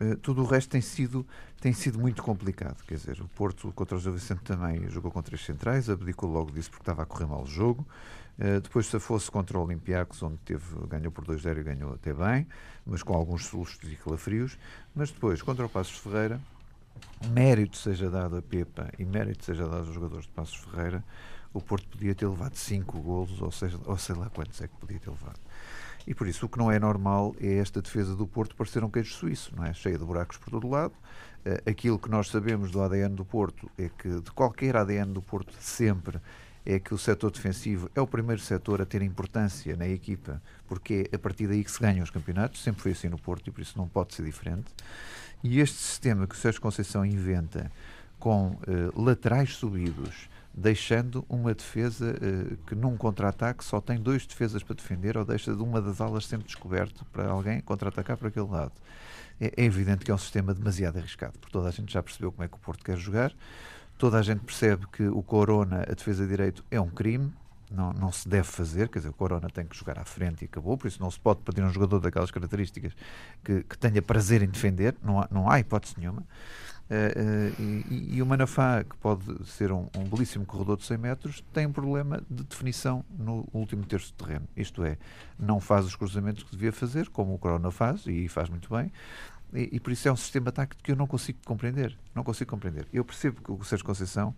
[0.00, 1.26] uh, tudo o resto tem sido,
[1.60, 2.82] tem sido muito complicado.
[2.86, 6.50] Quer dizer, o Porto contra o Gil Vicente também jogou com três centrais, abdicou logo
[6.50, 7.86] disso porque estava a correr mal o jogo.
[8.38, 12.12] Uh, depois, se fosse contra o Olympiacos, onde teve, ganhou por 2-0 e ganhou até
[12.12, 12.46] bem,
[12.86, 14.58] mas com alguns sustos e calafrios.
[14.94, 16.40] Mas depois, contra o Passos Ferreira,
[17.32, 21.04] mérito seja dado a Pepa e mérito seja dado aos jogadores de Passos Ferreira,
[21.52, 24.76] o Porto podia ter levado 5 golos, ou, seja, ou sei lá quantos é que
[24.76, 25.40] podia ter levado.
[26.06, 28.90] E por isso o que não é normal é esta defesa do Porto parecer um
[28.90, 29.72] queijo suíço, não é?
[29.72, 30.94] Cheia de buracos por todo lado.
[31.44, 35.22] Uh, aquilo que nós sabemos do ADN do Porto é que, de qualquer ADN do
[35.22, 36.20] Porto, sempre
[36.64, 41.08] é que o setor defensivo é o primeiro setor a ter importância na equipa, porque
[41.10, 43.50] é a partir daí que se ganham os campeonatos, sempre foi assim no Porto e
[43.50, 44.66] por isso não pode ser diferente.
[45.42, 47.70] E este sistema que o Sérgio Conceição inventa
[48.18, 54.62] com uh, laterais subidos, deixando uma defesa uh, que num contra-ataque só tem dois defesas
[54.62, 58.48] para defender ou deixa de uma das alas sempre descoberto para alguém contra-atacar para aquele
[58.48, 58.72] lado.
[59.40, 62.32] É, é evidente que é um sistema demasiado arriscado, porque toda a gente já percebeu
[62.32, 63.32] como é que o Porto quer jogar
[64.00, 67.30] Toda a gente percebe que o Corona, a defesa de direito, é um crime,
[67.70, 70.46] não, não se deve fazer, quer dizer, o Corona tem que jogar à frente e
[70.46, 72.94] acabou, por isso não se pode pedir um jogador daquelas características
[73.44, 76.24] que, que tenha prazer em defender, não há, não há hipótese nenhuma.
[76.90, 80.98] Uh, uh, e, e, o Manafá, que pode ser um, um, belíssimo corredor de 100
[80.98, 84.48] metros, tem um problema de definição no último terço de terreno.
[84.56, 84.98] Isto é,
[85.38, 88.90] não faz os cruzamentos que devia fazer, como o Corona faz, e faz muito bem,
[89.54, 91.96] e, e, por isso é um sistema tático que eu não consigo compreender.
[92.12, 92.86] Não consigo compreender.
[92.92, 94.34] Eu percebo que o Sérgio Conceição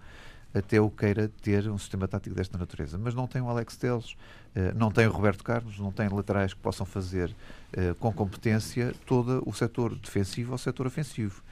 [0.55, 4.15] até o queira ter um sistema tático desta natureza, mas não tem o Alex Teles,
[4.55, 7.35] eh, não tem o Roberto Carlos, não tem laterais que possam fazer
[7.73, 11.43] eh, com competência todo o setor defensivo ou o setor ofensivo.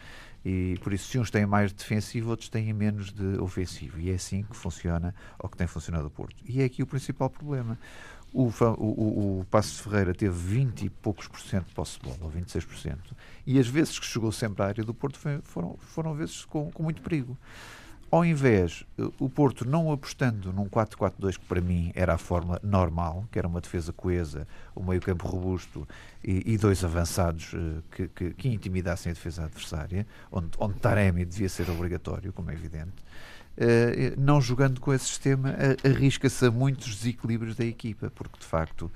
[0.44, 3.98] E por isso, se uns têm mais defensivo, outros têm menos de ofensivo.
[4.00, 6.37] E é assim que funciona, ou que tem funcionado o Porto.
[6.46, 7.79] E é aqui o principal problema.
[8.33, 12.18] O, o, o, Passo Ferreira teve 20 e poucos por cento de posse de bola,
[12.22, 15.76] ou 26 por cento, e as vezes que chegou sempre à área do Porto foram,
[15.81, 17.37] foram vezes com, com muito perigo.
[18.11, 18.85] Ao invés,
[19.20, 23.46] o Porto não apostando num 4-4-2, que para mim era a forma normal, que era
[23.46, 25.87] uma defesa coesa, o meio-campo robusto
[26.25, 31.25] e, e, dois avançados uh, que, que, que, intimidassem a defesa adversária, onde, onde Taremi
[31.25, 33.05] devia ser obrigatório, como é evidente,
[33.57, 38.90] Uh, não jogando com esse sistema, arrisca-se a muitos desequilíbrios da equipa, porque de facto,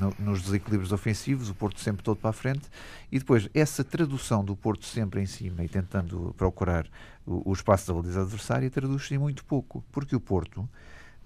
[0.00, 2.62] no, nos desequilíbrios ofensivos, o Porto sempre todo para a frente,
[3.12, 6.86] e depois essa tradução do Porto sempre em cima e tentando procurar
[7.28, 10.68] o, o espaço da baliza adversária, traduz-se em muito pouco, porque o Porto.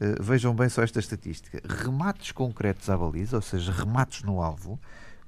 [0.00, 4.80] Uh, vejam bem só esta estatística: remates concretos à baliza, ou seja, remates no alvo.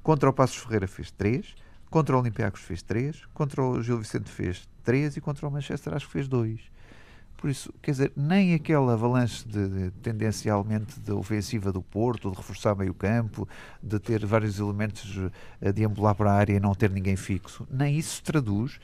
[0.02, 1.54] Contra o Passos Ferreira fez 3,
[1.88, 5.94] contra o Olympiacos fez 3, contra o Gil Vicente fez 3 e contra o Manchester
[5.94, 6.60] acho que fez 2.
[7.36, 12.36] Por isso, quer dizer, nem aquela avalanche de, de, tendencialmente de ofensiva do Porto, de
[12.36, 13.46] reforçar meio campo,
[13.82, 17.66] de ter vários elementos uh, de ambular para a área e não ter ninguém fixo,
[17.70, 18.80] nem isso traduz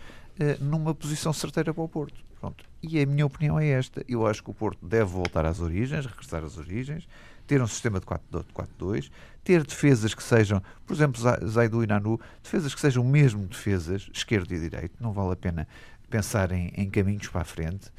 [0.60, 2.22] numa posição certeira para o Porto.
[2.40, 2.64] Pronto.
[2.82, 4.04] E a minha opinião é esta.
[4.08, 7.06] Eu acho que o Porto deve voltar às origens, regressar às origens,
[7.46, 9.10] ter um sistema de 4-2,
[9.44, 14.52] ter defesas que sejam, por exemplo, Zaidu e Nanu, defesas que sejam mesmo defesas, esquerdo
[14.52, 15.68] e direito, não vale a pena
[16.08, 17.90] pensar em, em caminhos para a frente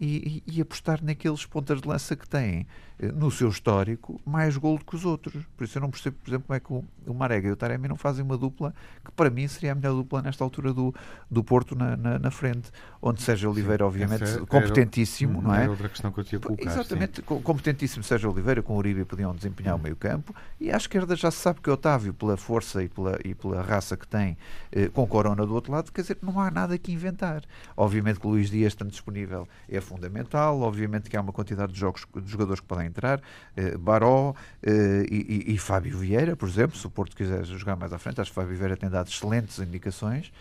[0.00, 2.66] e, e, e apostar naqueles pontas de lança que têm eh,
[3.14, 5.44] no seu histórico, mais gol do que os outros.
[5.56, 7.56] Por isso eu não percebo, por exemplo, como é que o, o Marega e o
[7.56, 10.94] Taremi não fazem uma dupla que para mim seria a melhor dupla nesta altura do,
[11.30, 15.62] do Porto na, na, na frente, onde Sérgio Oliveira, obviamente, competentíssimo, era, não é?
[15.62, 16.70] Era outra questão que eu tinha colocar.
[16.70, 17.40] Exatamente, sim.
[17.42, 21.30] competentíssimo Sérgio Oliveira, com o Uribe podiam desempenhar o meio campo, e à esquerda já
[21.30, 24.36] se sabe que Otávio, pela força e pela, e pela raça que tem,
[24.72, 27.42] eh, com Corona do outro lado, quer dizer, não há nada que inventar.
[27.76, 31.78] Obviamente que o Luís Dias, estando disponível, é fundamental, obviamente que há uma quantidade de,
[31.78, 33.20] jogos, de jogadores que podem entrar,
[33.56, 37.76] eh, Baró eh, e, e, e, Fábio Vieira, por exemplo, se o Porto quiser jogar
[37.76, 40.32] mais à frente, acho que Fábio Vieira tem dado excelentes indicações,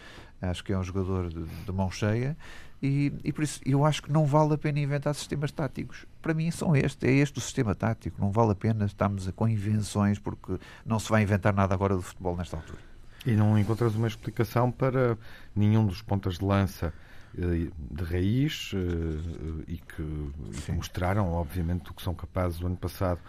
[0.41, 2.35] acho que é um jogador de, de mão cheia.
[2.81, 6.05] E, e, por isso eu acho que não vale a pena inventar sistemas táticos.
[6.21, 8.19] Para mim são este, é este o sistema tático.
[8.19, 12.01] Não vale a pena estarmos com invenções porque não se vai inventar nada agora do
[12.01, 12.79] futebol nesta altura.
[13.25, 15.17] E não encontras uma explicação para
[15.53, 16.93] nenhum dos pontas de lança
[17.33, 22.77] de raiz eh, e que, e que mostraram, obviamente, o que são capazes do ano
[22.77, 23.19] passado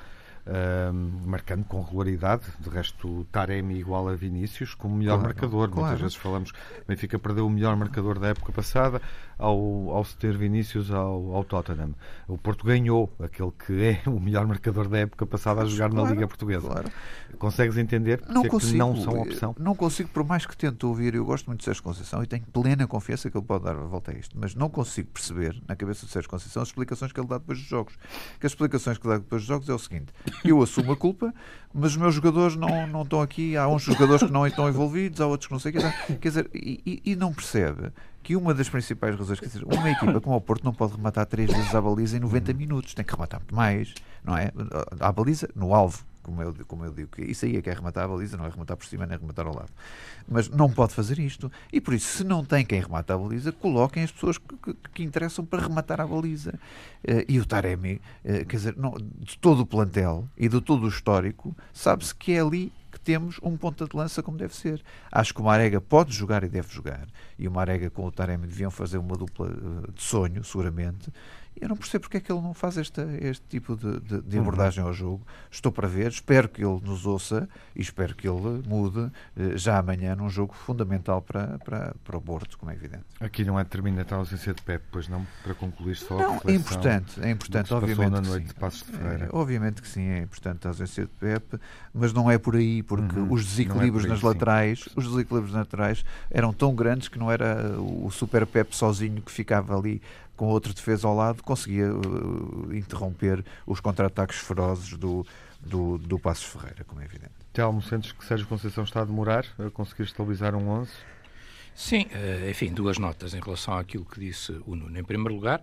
[1.24, 2.44] marcando com regularidade.
[2.58, 5.68] De resto, Taremi igual a Vinícius como melhor claro, marcador.
[5.68, 5.80] Claro.
[5.80, 6.52] Muitas vezes falamos
[6.86, 9.00] Benfica perdeu o melhor marcador da época passada
[9.40, 11.94] ao, ao ter Vinícius ao, ao Tottenham.
[12.28, 16.04] O Porto ganhou aquele que é o melhor marcador da época passada a jogar claro,
[16.04, 16.68] na Liga Portuguesa.
[16.68, 16.90] Claro.
[17.38, 19.56] Consegues entender não consigo, é não são opção?
[19.58, 22.44] Não consigo, por mais que tente ouvir, eu gosto muito de Sérgio Conceição e tenho
[22.52, 25.74] plena confiança que ele pode dar a volta a isto, mas não consigo perceber na
[25.74, 27.94] cabeça de Sérgio Conceição as explicações que ele dá depois dos jogos.
[28.38, 30.12] Que as explicações que dá depois dos jogos é o seguinte:
[30.44, 31.34] eu assumo a culpa,
[31.72, 35.20] mas os meus jogadores não, não estão aqui, há uns jogadores que não estão envolvidos,
[35.20, 36.16] há outros que não sei o que.
[36.16, 40.20] Quer dizer, e, e não percebe que uma das principais razões, quer dizer, uma equipa
[40.20, 43.12] como o Porto não pode rematar três vezes a baliza em 90 minutos, tem que
[43.12, 44.52] rematar muito mais, não é?
[44.98, 47.72] A baliza no alvo, como eu, como eu digo, que isso aí é que é
[47.76, 49.70] a baliza, não é rematar por cima nem rematar ao lado.
[50.28, 51.50] Mas não pode fazer isto.
[51.72, 54.74] E por isso, se não tem quem remata a baliza, coloquem as pessoas que, que,
[54.94, 56.54] que interessam para rematar a baliza.
[57.02, 60.84] Uh, e o Taremi, uh, quer dizer, não, de todo o plantel e de todo
[60.84, 64.82] o histórico, sabe-se que é ali que temos um ponta de lança como deve ser.
[65.10, 67.06] Acho que o Marega pode jogar e deve jogar.
[67.40, 71.10] E o Marega com o Taremi deviam fazer uma dupla eh, de sonho, seguramente.
[71.60, 74.36] Eu não percebo porque é que ele não faz esta, este tipo de, de, de
[74.36, 74.42] uhum.
[74.42, 75.26] abordagem ao jogo.
[75.50, 79.78] Estou para ver, espero que ele nos ouça e espero que ele mude eh, já
[79.78, 83.04] amanhã num jogo fundamental para, para, para o Porto, como é evidente.
[83.20, 86.50] Aqui não é determinante a ausência de Pep, pois não, para concluir só não, a
[86.50, 88.10] É importante, é importante, obviamente.
[88.10, 89.26] Na noite de Passos de Ferreira.
[89.26, 91.60] É, obviamente que sim, é importante a ausência de Pep,
[91.92, 93.32] mas não é por aí, porque uhum.
[93.32, 94.90] os é desequilíbrios é aí, nas laterais, sim.
[94.96, 99.30] os desequilíbrios nas laterais eram tão grandes que não era o super Pep sozinho que
[99.30, 100.02] ficava ali
[100.36, 105.26] com outro defesa ao lado, conseguia uh, interromper os contra-ataques ferozes do,
[105.60, 107.32] do, do Passos Ferreira, como é evidente.
[107.52, 110.90] Telmo, sentes que Sérgio Conceição está a demorar a conseguir estabilizar um 11?
[111.74, 114.98] Sim, eh, enfim, duas notas em relação àquilo que disse o Nuno.
[114.98, 115.60] Em primeiro lugar,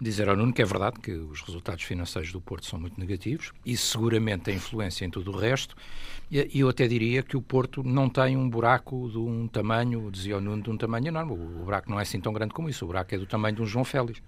[0.00, 3.52] dizer ao Nuno que é verdade que os resultados financeiros do Porto são muito negativos
[3.64, 5.74] e seguramente tem influência em tudo o resto.
[6.30, 10.36] E eu até diria que o Porto não tem um buraco de um tamanho, dizia
[10.36, 11.32] o Nuno, de um tamanho enorme.
[11.32, 12.84] O buraco não é assim tão grande como isso.
[12.84, 14.22] O buraco é do tamanho de um João Félix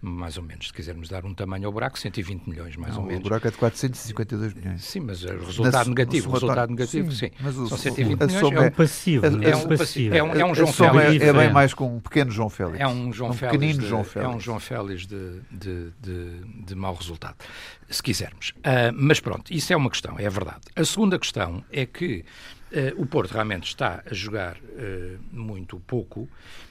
[0.00, 3.06] mais ou menos, se quisermos dar um tamanho ao buraco, 120 milhões, mais não, ou
[3.06, 3.20] menos.
[3.20, 4.84] O buraco é de 452 milhões.
[4.84, 7.26] Sim, mas o resultado Na, negativo, o resultado negativo, sim.
[7.26, 7.30] sim.
[7.40, 8.42] Mas o, São 120 milhões.
[8.42, 9.26] É um passivo.
[9.26, 10.14] É, é, um passivo.
[10.14, 11.22] É um, é um João Félix.
[11.22, 12.80] É, é, bem mais com um pequeno João Félix.
[12.80, 13.58] É um João um Félix.
[13.58, 14.32] Pequenino de, João Félix.
[14.32, 17.36] É um João Félix de, de, de, de mau resultado,
[17.90, 18.50] se quisermos.
[18.58, 20.60] Uh, mas pronto, isso é uma questão, é verdade.
[20.76, 22.24] A segunda questão é que
[22.96, 26.28] o Porto realmente está a jogar uh, muito pouco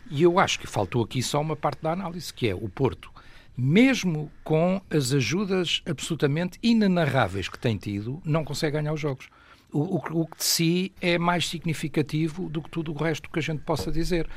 [0.10, 3.12] e eu acho que faltou aqui só uma parte da análise, que é o Porto
[3.58, 9.30] mesmo com as ajudas absolutamente inenarráveis que tem tido, não consegue ganhar os jogos.
[9.74, 13.40] O, o, o, que de si é mais significativo do que tudo o resto que
[13.40, 14.30] a gente possa dizer.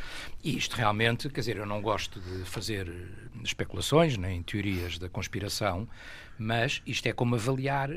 [0.43, 5.09] E isto realmente, quer dizer, eu não gosto de fazer eh, especulações nem teorias da
[5.09, 5.87] conspiração,
[6.37, 7.91] mas isto é como avaliar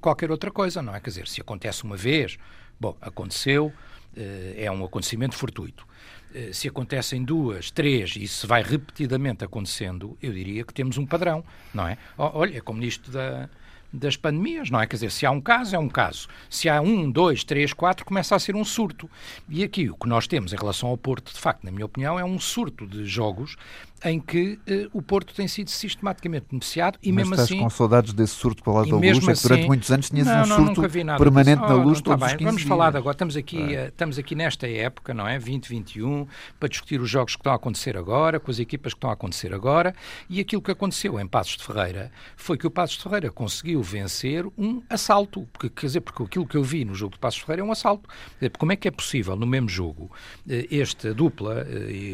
[0.00, 1.00] qualquer outra coisa, não é?
[1.00, 2.38] Quer dizer, se acontece uma vez,
[2.80, 5.86] bom, aconteceu, uh, é um acontecimento fortuito.
[6.32, 11.04] Eh, se acontecem duas, três e se vai repetidamente acontecendo, eu diria que temos um
[11.04, 11.98] padrão, não é?
[12.16, 13.48] Olha, é como nisto da,
[13.92, 14.86] das pandemias, não é?
[14.86, 16.28] Quer dizer, se há um caso, é um caso.
[16.48, 19.10] Se há um, dois, três, quatro, começa a ser um surto.
[19.48, 22.18] E aqui o que nós temos em relação ao Porto, de facto, na minha opinião,
[22.18, 23.56] é um surto de jogos
[24.04, 27.60] em que uh, o Porto tem sido sistematicamente beneficiado e Mas mesmo estás assim...
[27.60, 30.10] com saudades desse surto para lá da luz, assim, é que durante assim- muitos anos
[30.10, 30.82] tinhas não, um surto
[31.18, 32.68] permanente na luz oh, todos os 15 Vamos dias.
[32.68, 35.38] falar de agora, estamos aqui, uh, estamos aqui nesta época, não é?
[35.38, 36.26] 2021,
[36.58, 39.12] para discutir os jogos que estão a acontecer agora, com as equipas que estão a
[39.12, 39.94] acontecer agora,
[40.28, 43.82] e aquilo que aconteceu em Passos de Ferreira foi que o Passos de Ferreira conseguiu
[43.82, 47.40] vencer um assalto, porque, quer dizer, porque aquilo que eu vi no jogo de Passos
[47.40, 48.08] de Ferreira é um assalto.
[48.34, 50.10] Dizer, como é que é possível, no mesmo jogo,
[50.48, 51.66] eh, esta dupla,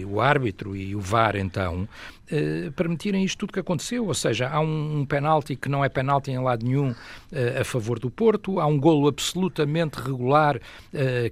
[0.09, 1.89] o árbitro e o VAR, então, 容。
[2.31, 4.07] Uh, permitirem isto tudo que aconteceu.
[4.07, 7.65] Ou seja, há um, um penalti que não é penalti em lado nenhum uh, a
[7.65, 10.61] favor do Porto, há um golo absolutamente regular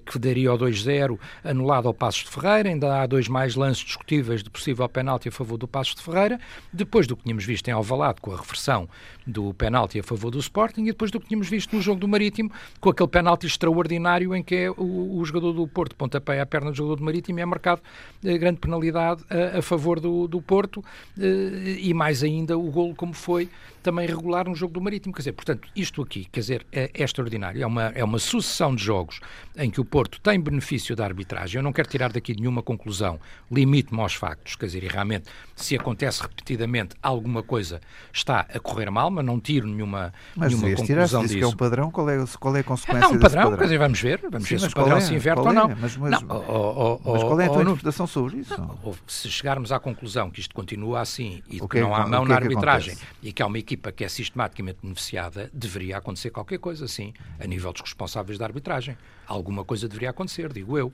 [0.07, 4.43] que daria ao 2-0 anulado ao Passos de Ferreira, ainda há dois mais lances discutíveis
[4.43, 6.39] de possível penalti a favor do Passos de Ferreira,
[6.73, 8.89] depois do que tínhamos visto em Alvalade com a reversão
[9.27, 10.83] do penalti a favor do Sporting.
[10.83, 14.43] E depois do que tínhamos visto no jogo do Marítimo com aquele penalti extraordinário em
[14.43, 17.43] que é o, o jogador do Porto pontapé à perna do jogador do Marítimo e
[17.43, 17.81] é marcado
[18.25, 20.81] eh, grande penalidade a, a favor do, do Porto.
[20.83, 20.84] eh,
[21.17, 23.49] e mais ainda o golo como foi
[23.85, 25.15] também regular no jogo do Marítimo.
[25.15, 27.63] Quer dizer, portanto, isto aqui, quer dizer, é, é extraordinário.
[27.63, 29.21] É uma, é uma sucessão de jogos
[29.57, 31.59] em que o Porto tem benefício da arbitragem.
[31.59, 33.21] Eu não quero tirar daqui nenhuma conclusão,
[33.53, 34.57] limite-me aos factos.
[34.57, 37.81] Quer dizer, e realmente, se acontece repetidamente, alguma coisa
[38.13, 41.37] está a correr mal, mas não tiro nenhuma, mas nenhuma conclusão disso.
[41.37, 43.59] que é um padrão, qual é, qual é a consequência é, um padrão, padrão?
[43.59, 45.01] Quer dizer, vamos ver, vamos Sim, ver se o padrão é?
[45.01, 45.71] se inverte ou não.
[45.71, 45.75] É?
[45.75, 48.59] Mas, mas, não, oh, oh, oh, mas qual é a tua interpretação sobre isso?
[48.59, 52.25] Não, se chegarmos à conclusão que isto continua assim e que, que não há mão
[52.25, 56.59] na arbitragem e que há uma equipa que é sistemática automaticamente beneficiada, deveria acontecer qualquer
[56.59, 58.97] coisa, sim, a nível dos responsáveis da arbitragem.
[59.27, 60.93] Alguma coisa deveria acontecer, digo eu.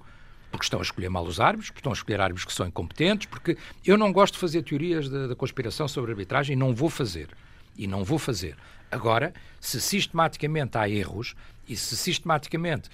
[0.51, 3.27] Porque estão a escolher mal os árbitros, porque estão a escolher árbitros que são incompetentes,
[3.27, 7.29] porque eu não gosto de fazer teorias da conspiração sobre arbitragem e não vou fazer.
[7.77, 8.57] E não vou fazer.
[8.90, 11.37] Agora, se sistematicamente há erros
[11.69, 12.90] e se sistematicamente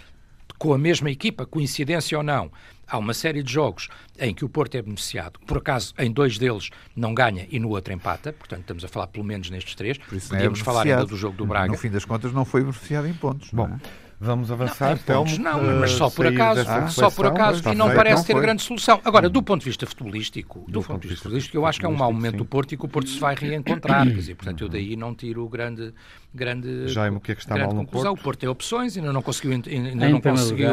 [0.59, 2.51] com a mesma equipa, coincidência ou não,
[2.87, 3.89] há uma série de jogos
[4.19, 5.39] em que o Porto é beneficiado.
[5.47, 8.33] Por acaso, em dois deles não ganha e no outro empata.
[8.33, 9.99] Portanto, estamos a falar pelo menos nestes três.
[9.99, 11.73] Podíamos é falar ainda do jogo do Braga.
[11.73, 13.51] No fim das contas, não foi beneficiado em pontos.
[13.53, 14.06] Bom, é?
[14.19, 18.25] Vamos avançar, não, pontos, não, mas só por acaso, só por acaso, e não parece
[18.27, 18.99] ter grande solução.
[19.05, 21.85] Agora, do ponto de vista futebolístico, do, do ponto de vista futebolístico, eu acho que
[21.85, 22.39] é um mau momento sim.
[22.39, 24.07] do Porto e que o Porto se vai reencontrar.
[24.07, 25.93] Quer dizer, portanto, eu daí não tiro grande
[26.35, 28.13] grande Jaime, o que é que está mal no conclusão.
[28.13, 28.21] Porto?
[28.21, 30.71] O Porto tem opções, ainda não conseguiu, ainda não conseguiu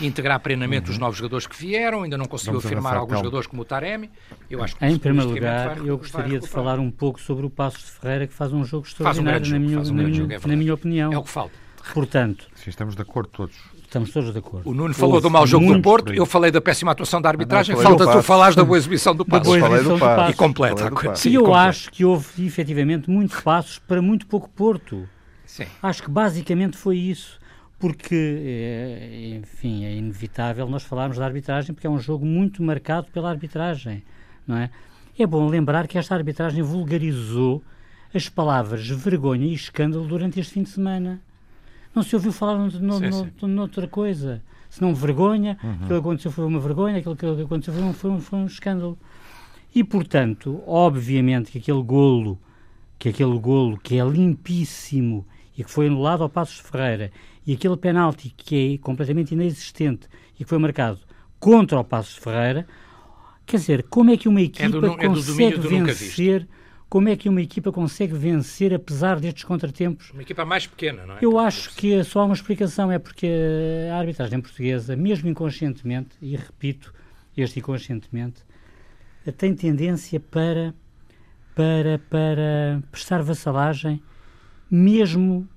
[0.00, 0.92] integrar plenamente uhum.
[0.92, 4.10] os novos jogadores que vieram, ainda não conseguiu Vamos afirmar alguns jogadores como o Taremi.
[4.50, 7.50] Eu acho que em primeiro lugar, vai, eu gostaria de falar um pouco sobre o
[7.50, 10.48] Passos de Ferreira, que faz um jogo extraordinário, um na, minha, um na, minha, é
[10.48, 11.12] na minha opinião.
[11.12, 11.63] É o que falta.
[11.92, 13.56] Portanto, Sim, estamos de acordo todos.
[13.82, 14.68] Estamos todos de acordo.
[14.68, 17.76] O Nuno falou do mau jogo do Porto, eu falei da péssima atuação da arbitragem,
[17.76, 19.54] não, falta tu falares da boa exibição do Passo.
[19.54, 20.30] Exibição do passo.
[20.30, 21.14] E completa.
[21.14, 25.08] Sim, e eu acho que houve efetivamente muitos passos para muito pouco Porto.
[25.46, 25.66] Sim.
[25.82, 27.38] Acho que basicamente foi isso.
[27.78, 33.08] Porque, eh, enfim, é inevitável nós falarmos da arbitragem, porque é um jogo muito marcado
[33.12, 34.02] pela arbitragem,
[34.46, 34.70] não é?
[35.18, 37.62] É bom lembrar que esta arbitragem vulgarizou
[38.14, 41.20] as palavras vergonha e escândalo durante este fim de semana.
[41.94, 44.42] Não se ouviu falar no, no, sim, no, noutra coisa.
[44.68, 45.70] Se não vergonha, uhum.
[45.72, 48.46] aquilo que aconteceu foi uma vergonha, aquilo que aconteceu foi um, foi um, foi um
[48.46, 48.98] escândalo.
[49.74, 52.38] E, portanto, obviamente que aquele golo,
[52.98, 55.26] que aquele golo que é limpíssimo
[55.56, 57.12] e que foi anulado ao Passos de Ferreira,
[57.46, 60.98] e aquele penalti que é completamente inexistente e que foi marcado
[61.38, 62.66] contra o Passos de Ferreira,
[63.46, 66.48] quer dizer, como é que uma equipa é do, é consegue vencer
[66.94, 70.12] como é que uma equipa consegue vencer apesar destes contratempos?
[70.12, 71.18] Uma equipa mais pequena, não é?
[71.20, 73.28] Eu acho que só há uma explicação, é porque
[73.90, 76.94] a arbitragem portuguesa, mesmo inconscientemente, e repito,
[77.36, 78.44] este inconscientemente,
[79.36, 80.72] tem tendência para,
[81.52, 84.00] para, para prestar vassalagem,
[84.70, 85.48] mesmo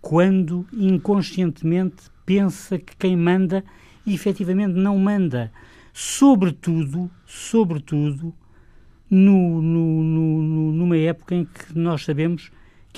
[0.00, 3.64] quando inconscientemente pensa que quem manda
[4.06, 5.50] efetivamente não manda.
[5.92, 8.32] Sobretudo, sobretudo,
[9.10, 12.50] no, no, no, numa época em que nós sabemos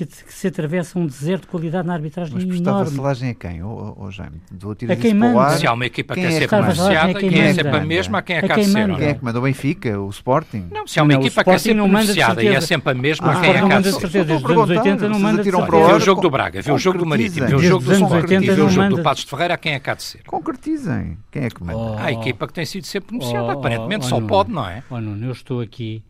[0.07, 2.63] que, que, se atravessa um deserto de qualidade na arbitragem Mas enorme.
[2.65, 4.41] Mas vassalagem a quem, oh, oh, Jaime?
[4.51, 5.57] Do a quem manda.
[5.57, 8.19] Se há uma equipa que é, é sempre beneficiada, quem, quem é sempre a mesma,
[8.19, 8.97] a quem é que há de ser?
[8.97, 9.39] Quem é que manda?
[9.39, 10.69] O Benfica, o Sporting?
[10.71, 13.33] Não, se há uma não, equipa que é sempre beneficiada e é sempre a mesma,
[13.33, 14.09] ah, quem é que há de ser?
[14.09, 15.87] Desde os anos 80 não manda de certeza.
[15.87, 18.09] Vê o jogo do Braga, vê o jogo do Marítimo, vê o jogo do São
[18.09, 20.23] Martinho, vê o jogo do Passos de Ferreira, a quem é que há de ser?
[20.27, 21.19] Concretizem.
[21.31, 22.01] Quem é que manda?
[22.01, 24.83] Há a equipa que tem sido sempre beneficiada, aparentemente só pode, não é?
[24.91, 26.03] Oh, Nuno, eu estou aqui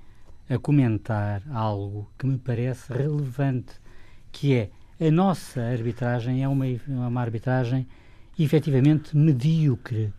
[0.49, 3.75] a comentar algo que me parece relevante,
[4.33, 7.87] que é a nossa arbitragem é uma, uma arbitragem
[8.39, 10.13] efetivamente medíocre.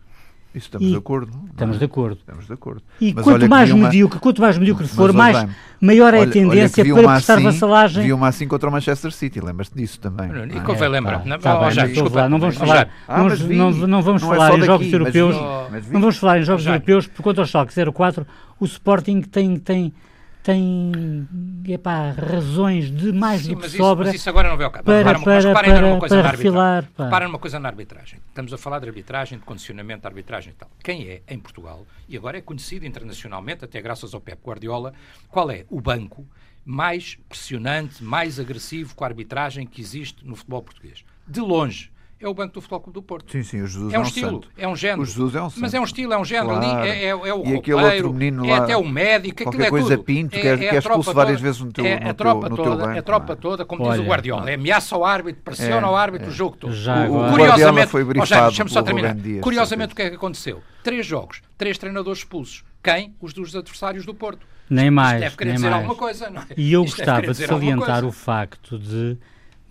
[0.52, 1.32] Isso estamos e de acordo.
[1.50, 1.78] Estamos é?
[1.78, 2.18] de acordo.
[2.18, 2.82] Estamos de acordo.
[3.00, 3.84] E Mas quanto mais, uma...
[3.84, 7.44] medíocre, quanto mais medíocre for, mais, bem, maior é olha, a tendência para prestar assim,
[7.44, 8.02] vassalagem.
[8.04, 10.28] Viu uma assim contra o Manchester City, lembras-te disso também.
[10.52, 11.22] E ah, convém é, lembrar.
[11.22, 14.56] Tá, tá já, desculpa, não vamos falar, ah, não, não, não, vamos não falar é
[14.56, 15.36] em jogos europeus.
[15.36, 18.26] não vamos falar em jogos europeus, porque contra o Schalke 04,
[18.58, 19.92] o Sporting tem, tem
[20.42, 21.28] tem
[21.66, 24.04] epá, razões de mais Sim, mas sobra.
[24.04, 24.84] Isso, mas isso agora não vê ao caso.
[24.84, 26.90] Para, para, mas reparem para, numa coisa na arbitragem.
[26.98, 28.20] Reparem numa coisa na arbitragem.
[28.28, 30.70] Estamos a falar de arbitragem, de condicionamento da arbitragem e tal.
[30.82, 34.94] Quem é, em Portugal, e agora é conhecido internacionalmente, até graças ao Pep Guardiola,
[35.28, 36.26] qual é o banco
[36.64, 41.04] mais pressionante, mais agressivo com a arbitragem que existe no futebol português?
[41.26, 41.89] De longe
[42.20, 43.32] é o banco do Futebol Clube do Porto.
[43.32, 44.48] Sim, sim, o Jesus é um, é um estilo, santo.
[44.58, 45.02] é um género.
[45.02, 45.60] O Jesus é um santo.
[45.62, 46.48] Mas é um estilo, é um género.
[46.50, 46.66] Claro.
[46.82, 49.70] Ali é, é, é o e aquele outro menino é até o médico, aquilo é
[49.70, 50.04] coisa tudo.
[50.04, 52.46] pinto, é, que é, é, é expulso várias vezes no teu, é, no a tropa
[52.48, 55.42] teu, toda, banco, a tropa toda, como Olha, diz o Guardiola, é ameaça ao árbitro,
[55.42, 56.74] pressiona ao árbitro o jogo todo.
[56.74, 59.16] Já o, o Guardiola foi brifado oh, só terminar.
[59.40, 60.62] Curiosamente, o que é que aconteceu?
[60.82, 62.64] Três jogos, três treinadores expulsos.
[62.82, 63.14] Quem?
[63.20, 64.46] Os dos adversários do Porto.
[64.68, 65.14] Nem mais.
[65.14, 65.82] Isto deve querer dizer mais.
[65.82, 66.46] alguma coisa, não é?
[66.56, 69.18] E eu gostava de salientar o facto de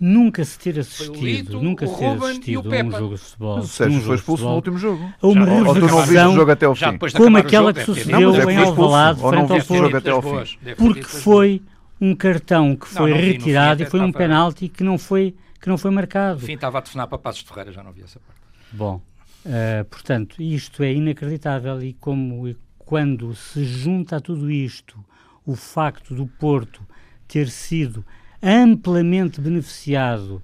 [0.00, 3.58] nunca se ter assistido, Lito, nunca se ter assistido a um jogo de futebol.
[3.58, 5.12] O Sérgio foi expulso no último jogo.
[5.20, 6.98] A uma já, reversão jogo até ao fim.
[7.16, 9.96] como aquela que sucedeu em Alvalade frente ao Porto.
[9.96, 10.58] Até ao fim.
[10.76, 11.62] Porque foi
[12.00, 15.68] um cartão que foi não, não retirado e foi um penalti que não foi, que
[15.68, 16.40] não foi marcado.
[16.40, 18.40] No fim estava a telefonar para Passos de Ferreira, já não vi essa parte.
[18.72, 19.02] Bom,
[19.44, 24.98] uh, portanto, isto é inacreditável e como e quando se junta a tudo isto
[25.44, 26.80] o facto do Porto
[27.28, 28.04] ter sido
[28.42, 30.42] amplamente beneficiado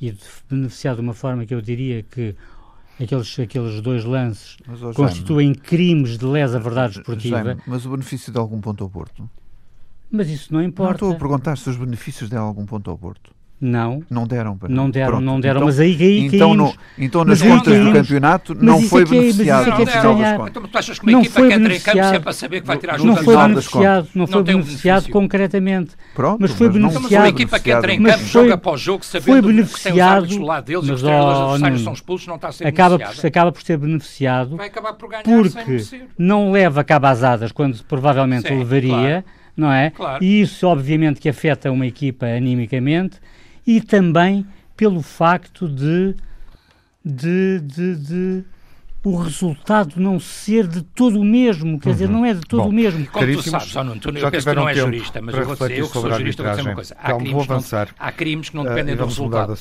[0.00, 0.16] e
[0.48, 2.34] beneficiado de uma forma que eu diria que
[3.00, 7.42] aqueles, aqueles dois lances mas, constituem crimes de lesa verdade esportiva.
[7.42, 9.28] Jaime, mas o benefício de algum ponto ao Porto?
[10.10, 10.90] Mas isso não importa.
[10.90, 13.32] Não estou a perguntar se os benefícios deram algum ponto ao Porto.
[13.62, 14.02] Não.
[14.10, 15.24] Não deram para Não deram, Pronto.
[15.24, 19.04] não deram, então, mas aí, aí então, no, então nas contas do campeonato não foi
[19.04, 19.70] beneficiado.
[19.70, 21.80] Mas isso é não, não, então, tu achas que uma não equipa que entra em
[21.80, 25.92] campo sempre a saber que vai tirar Não foi beneficiado, não foi beneficiado concretamente.
[26.12, 27.02] Pronto, mas foi beneficiado.
[27.04, 30.38] Mas uma equipa que entra em campo joga após jogo sabendo que tem os árbitros
[30.38, 33.26] do lado deles e os treinadores adversários são expulsos, não está a ser acaba por,
[33.26, 35.84] acaba por ser beneficiado vai acabar por ganhar porque
[36.18, 39.24] não leva cabo às asas quando provavelmente levaria,
[39.56, 39.92] não é?
[40.20, 43.20] E isso obviamente que afeta uma equipa animicamente
[43.66, 44.46] e também
[44.76, 46.14] pelo facto de,
[47.04, 48.44] de, de, de
[49.04, 51.94] o resultado não ser de todo o mesmo, quer uhum.
[51.94, 53.04] dizer, não é de todo Bom, o mesmo.
[53.06, 55.54] Como tu sabes, só não, tu, eu penso que não é jurista, mas eu vou
[55.54, 56.96] dizer, eu que sou jurista, vou dizer uma coisa.
[56.98, 59.58] Há, então, crimes, não, há crimes que não dependem uh, do resultado.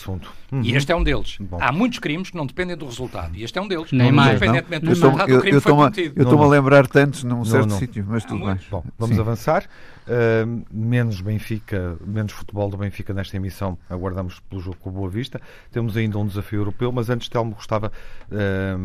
[0.52, 0.62] Uhum.
[0.62, 1.38] E este é um deles.
[1.40, 1.58] Bom.
[1.60, 3.36] Há muitos crimes que não dependem do resultado.
[3.36, 3.92] E este é um deles.
[3.92, 6.14] Nem mais, independentemente do resultado, o crime foi cometido.
[6.20, 8.60] Eu estou-me a lembrar tantos num certo sítio, mas tudo bem.
[8.70, 9.66] Bom, vamos avançar.
[10.02, 15.10] Uh, menos Benfica, menos futebol do Benfica nesta emissão, aguardamos pelo jogo com o Boa
[15.10, 15.40] Vista.
[15.72, 17.92] Temos ainda um desafio europeu, mas antes, Telmo, gostava
[18.32, 18.78] uh,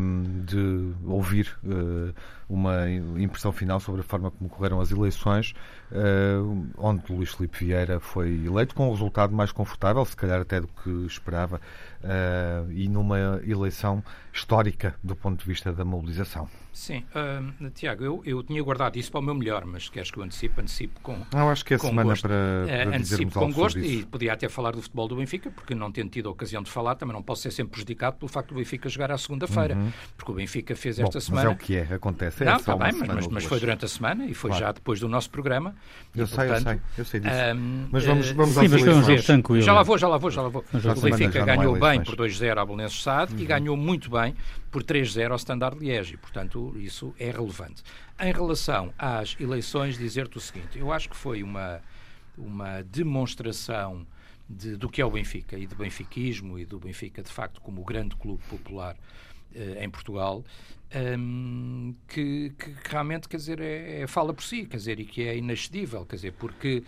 [0.47, 2.11] de ouvir uh,
[2.49, 5.53] uma impressão final sobre a forma como correram as eleições,
[6.77, 10.67] onde Luís Filipe Vieira foi eleito com um resultado mais confortável, se calhar até do
[10.67, 11.59] que esperava,
[12.71, 16.47] e numa eleição histórica do ponto de vista da mobilização.
[16.77, 20.19] Sim, uh, Tiago, eu, eu tinha guardado isso para o meu melhor, mas queres que
[20.19, 20.61] eu antecipe?
[20.61, 21.17] Antecipo com.
[21.33, 22.21] Não, acho que é semana gosto.
[22.21, 25.73] para, para uh, Antecipo com gosto e podia até falar do futebol do Benfica, porque
[25.73, 28.49] não tendo tido a ocasião de falar, também não posso ser sempre prejudicado pelo facto
[28.49, 29.91] do Benfica jogar à segunda-feira, uhum.
[30.15, 31.49] porque o Benfica fez Bom, esta semana.
[31.49, 32.36] Mas é o que é, acontece.
[32.45, 34.65] Não, está bem, mas, mas, mas, foi durante a semana e foi claro.
[34.65, 35.75] já depois do nosso programa.
[36.15, 37.35] Eu e, sei, portanto, eu sei, eu sei disso.
[37.55, 39.61] Um, mas vamos, vamos sim, mas foi um jogo tranquilo.
[39.63, 40.63] Já lá vou, já lá vou, já lá vou.
[40.73, 43.39] O Benfica ganhou bem por 2-0 ao Belenenses Sade uhum.
[43.39, 44.35] e ganhou muito bem
[44.71, 47.83] por 3-0 ao Standard Liège e, portanto, isso é relevante.
[48.19, 51.81] Em relação às eleições, dizer-te o seguinte, eu acho que foi uma,
[52.37, 54.05] uma demonstração
[54.49, 57.81] de, do que é o Benfica e do benfiquismo e do Benfica, de facto, como
[57.81, 59.36] o grande clube popular eh,
[59.79, 60.43] em Portugal,
[61.19, 65.23] um, que, que, realmente, quer dizer, é, é, fala por si, quer dizer, e que
[65.23, 66.83] é inexcedível, quer dizer, porque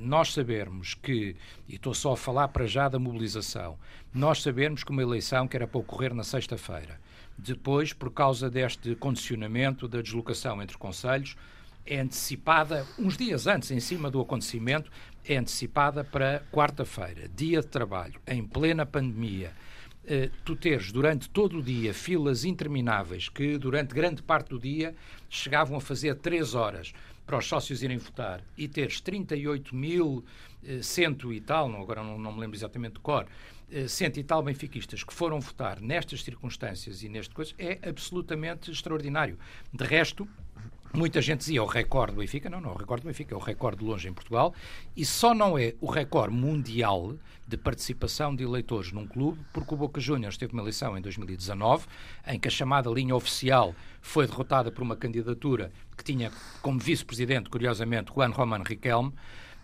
[0.00, 1.34] nós sabermos que,
[1.68, 3.76] e estou só a falar para já da mobilização,
[4.14, 6.98] nós sabermos que uma eleição que era para ocorrer na sexta-feira,
[7.36, 11.36] depois, por causa deste condicionamento da deslocação entre conselhos,
[11.84, 14.90] é antecipada, uns dias antes, em cima do acontecimento,
[15.24, 19.52] é antecipada para quarta-feira, dia de trabalho, em plena pandemia.
[20.08, 24.94] Uh, tu teres durante todo o dia filas intermináveis que durante grande parte do dia
[25.28, 26.94] chegavam a fazer três horas
[27.28, 30.24] para os sócios irem votar e teres 38 mil,
[30.64, 33.26] eh, cento e tal, agora não, não me lembro exatamente de cor,
[33.70, 38.70] eh, cento e tal benfiquistas que foram votar nestas circunstâncias e neste coisa, é absolutamente
[38.70, 39.38] extraordinário.
[39.70, 40.26] De resto,
[40.92, 42.48] Muita gente dizia o recorde do Benfica.
[42.48, 44.54] Não, não, o recorde do Benfica é o recorde de longe em Portugal
[44.96, 47.14] e só não é o recorde mundial
[47.46, 51.86] de participação de eleitores num clube, porque o Boca Juniors teve uma eleição em 2019
[52.26, 57.50] em que a chamada linha oficial foi derrotada por uma candidatura que tinha como vice-presidente,
[57.50, 59.12] curiosamente, Juan Román Riquelme,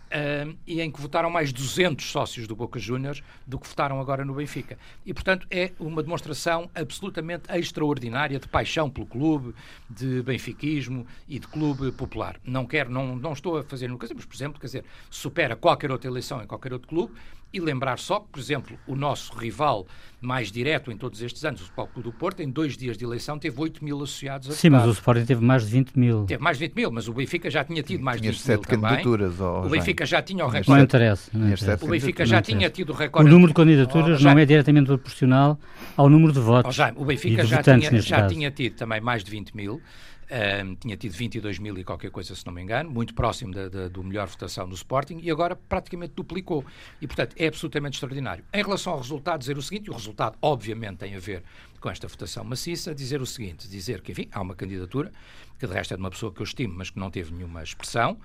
[0.05, 4.23] Uh, e em que votaram mais 200 sócios do Boca Juniors do que votaram agora
[4.23, 4.77] no Benfica.
[5.05, 9.53] E, portanto, é uma demonstração absolutamente extraordinária de paixão pelo clube,
[9.89, 12.39] de benfiquismo e de clube popular.
[12.45, 15.55] Não quero, não, não estou a fazer uma coisa, mas, por exemplo, quer dizer, supera
[15.55, 17.13] qualquer outra eleição em qualquer outro clube
[17.55, 19.87] e lembrar só que, por exemplo, o nosso rival
[20.19, 23.05] mais direto em todos estes anos, o Futebol Clube do Porto, em dois dias de
[23.05, 26.25] eleição teve 8 mil associados a Sim, mas o Sporting teve mais de 20 mil.
[26.25, 28.47] Teve mais de 20 mil, mas o Benfica já tinha tido mais tinha de 20
[28.47, 29.65] mil candidaturas também.
[29.65, 30.69] O Benfica Benfica já tinha o recorde.
[30.69, 31.31] Não interessa.
[31.33, 31.85] Não interessa.
[31.85, 33.29] O Benfica já tinha tido o recorde.
[33.29, 35.57] O número de candidaturas oh, não é diretamente proporcional
[35.95, 36.69] ao número de votos.
[36.69, 39.81] Oh, Jaime, o Benfica já, tinha, já tinha tido também mais de 20 mil.
[40.25, 43.69] Um, tinha tido 22 mil e qualquer coisa, se não me engano, muito próximo da,
[43.69, 46.65] da, do melhor votação do Sporting e agora praticamente duplicou.
[46.99, 48.43] E, portanto, é absolutamente extraordinário.
[48.51, 51.43] Em relação ao resultado, dizer o seguinte, e o resultado, obviamente, tem a ver
[51.79, 55.11] com esta votação maciça, dizer o seguinte, dizer que, enfim, há uma candidatura,
[55.59, 57.61] que de resto é de uma pessoa que eu estimo, mas que não teve nenhuma
[57.61, 58.17] expressão,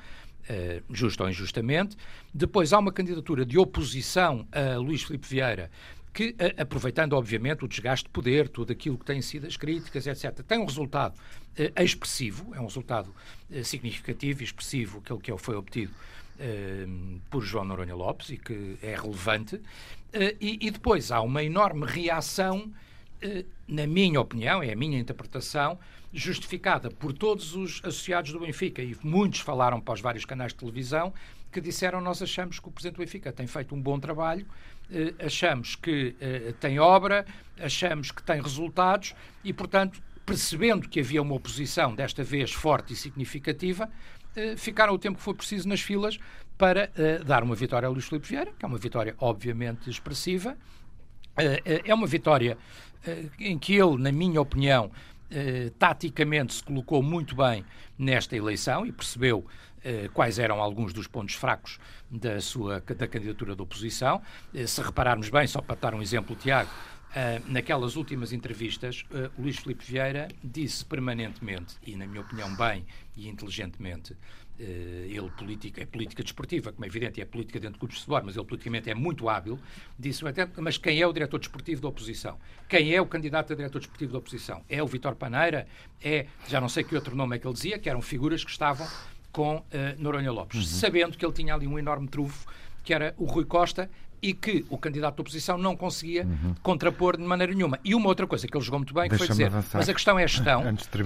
[0.48, 1.96] uh, justa ou injustamente.
[2.32, 5.70] Depois há uma candidatura de oposição a Luís Filipe Vieira,
[6.12, 10.42] que, aproveitando, obviamente, o desgaste de poder, tudo aquilo que têm sido as críticas, etc.,
[10.46, 13.14] tem um resultado uh, expressivo, é um resultado
[13.64, 15.92] significativo e expressivo, aquele que foi obtido
[17.28, 19.60] por João Noronha Lopes e que é relevante.
[20.40, 22.72] E, e, depois há uma enorme reação,
[23.68, 25.78] na minha opinião, é a minha interpretação,
[26.12, 30.58] justificada por todos os associados do Benfica, e muitos falaram para os vários canais de
[30.58, 31.12] televisão,
[31.52, 34.46] que disseram nós achamos que o Presidente do Benfica tem feito um bom trabalho,
[35.24, 36.14] achamos que
[36.60, 37.24] tem obra,
[37.60, 40.00] achamos que tem resultados e, portanto,
[40.30, 43.90] percebendo que havia uma oposição, desta vez forte e significativa,
[44.36, 46.18] eh, ficaram o tempo que foi preciso nas filas
[46.56, 50.56] para eh, dar uma vitória a Luís Filipe Vieira, que é uma vitória obviamente expressiva.
[51.36, 52.56] Eh, é uma vitória
[53.38, 54.92] em que ele, na minha opinião,
[55.78, 57.64] taticamente se colocou muito bem
[57.98, 59.46] nesta eleição e percebeu
[60.12, 61.78] quais eram alguns dos pontos fracos
[62.10, 64.20] da sua da candidatura da oposição.
[64.66, 66.70] se repararmos bem, só para dar um exemplo, Tiago,
[67.46, 73.28] naquelas últimas entrevistas, uh, Luís Filipe Vieira disse permanentemente, e na minha opinião bem e
[73.28, 74.16] inteligentemente,
[74.62, 78.22] ele política, é política desportiva, como é evidente, é política dentro de clubes de futebol,
[78.24, 79.58] mas ele politicamente é muito hábil,
[79.98, 82.38] disse até, mas quem é o diretor desportivo da oposição?
[82.68, 84.62] Quem é o candidato a diretor desportivo da oposição?
[84.68, 85.66] É o Vitor Paneira?
[86.02, 88.50] É, já não sei que outro nome é que ele dizia, que eram figuras que
[88.50, 88.86] estavam
[89.32, 89.64] com
[89.98, 90.78] Noronha Lopes, uhum.
[90.78, 92.46] sabendo que ele tinha ali um enorme trufo
[92.82, 93.90] que era o Rui Costa,
[94.22, 96.54] e que o candidato da oposição não conseguia uhum.
[96.62, 97.78] contrapor de maneira nenhuma.
[97.84, 99.78] E uma outra coisa que ele jogou muito bem, foi dizer, avançar.
[99.78, 100.64] mas a questão é gestão,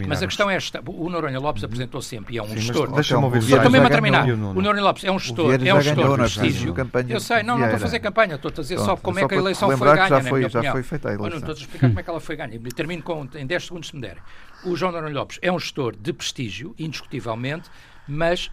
[0.09, 0.83] mas a questão é a gestão.
[0.87, 1.67] O Noronha Lopes uhum.
[1.67, 2.93] apresentou sempre e é um Sim, gestor.
[2.93, 3.39] Deixa-me ouvir.
[3.39, 4.29] Estou mesmo a terminar.
[4.29, 6.75] O, o Noronha Lopes é um gestor, é um gestor de prestígio.
[7.09, 9.35] Eu sei, não, não estou a fazer campanha, estou a dizer só como é que
[9.35, 11.31] a eleição foi ganha, já foi, já foi feita a eleição.
[11.31, 12.61] Não, estou a explicar como é que ela foi ganha.
[12.75, 14.23] Termino com, em 10 segundos, se me derem.
[14.65, 17.71] O João Noronha Lopes é um gestor de prestígio, indiscutivelmente,
[18.09, 18.51] mas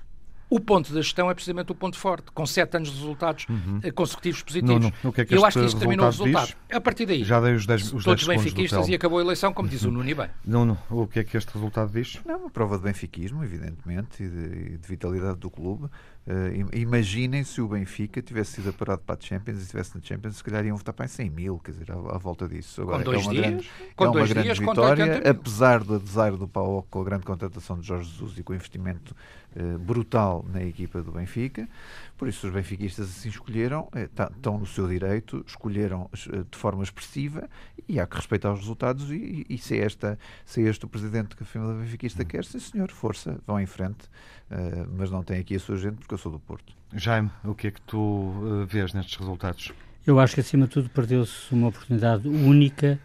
[0.52, 3.80] o ponto da gestão é precisamente o ponto forte, com sete anos de resultados uhum.
[3.82, 4.84] Eh, consecutivos positivos.
[4.84, 6.48] Nuno, o que é que Eu acho que isso terminou o resultado.
[6.48, 6.58] Diz?
[6.70, 9.70] A partir daí, já dei os 10 os todos benfiquistas e acabou a eleição, como
[9.70, 10.28] diz o Nuno e bem.
[10.46, 12.20] Nuno, o que é que este resultado diz?
[12.26, 15.88] Não, uma prova de benfiquismo, evidentemente, e de, de vitalidade do clube.
[16.28, 20.38] Uh, imaginem se o Benfica tivesse sido apurado para a Champions e estivesse na Champions,
[20.38, 22.80] se calhar iam votar para em 100 mil, quer dizer, à, à volta disso.
[22.84, 25.84] Agora, com dois é uma dias, grande, com é uma dois grande dias, vitória, apesar
[25.84, 29.16] do desaire do Paulo com a grande contratação de Jorge Jesus e com o investimento
[29.56, 31.68] uh, brutal na equipa do Benfica.
[32.16, 36.84] Por isso, os benfiquistas assim escolheram, eh, tá, estão no seu direito, escolheram de forma
[36.84, 37.50] expressiva
[37.90, 39.10] e há que respeitar os resultados.
[39.10, 42.46] E, e se, é esta, se é este o presidente que a família benfiquista quer,
[42.46, 44.08] sim senhor, força, vão em frente.
[44.52, 46.74] Uh, mas não tem aqui a sua gente porque eu sou do Porto.
[46.94, 49.72] Jaime, o que é que tu uh, vês nestes resultados?
[50.06, 53.00] Eu acho que, acima de tudo, perdeu-se uma oportunidade única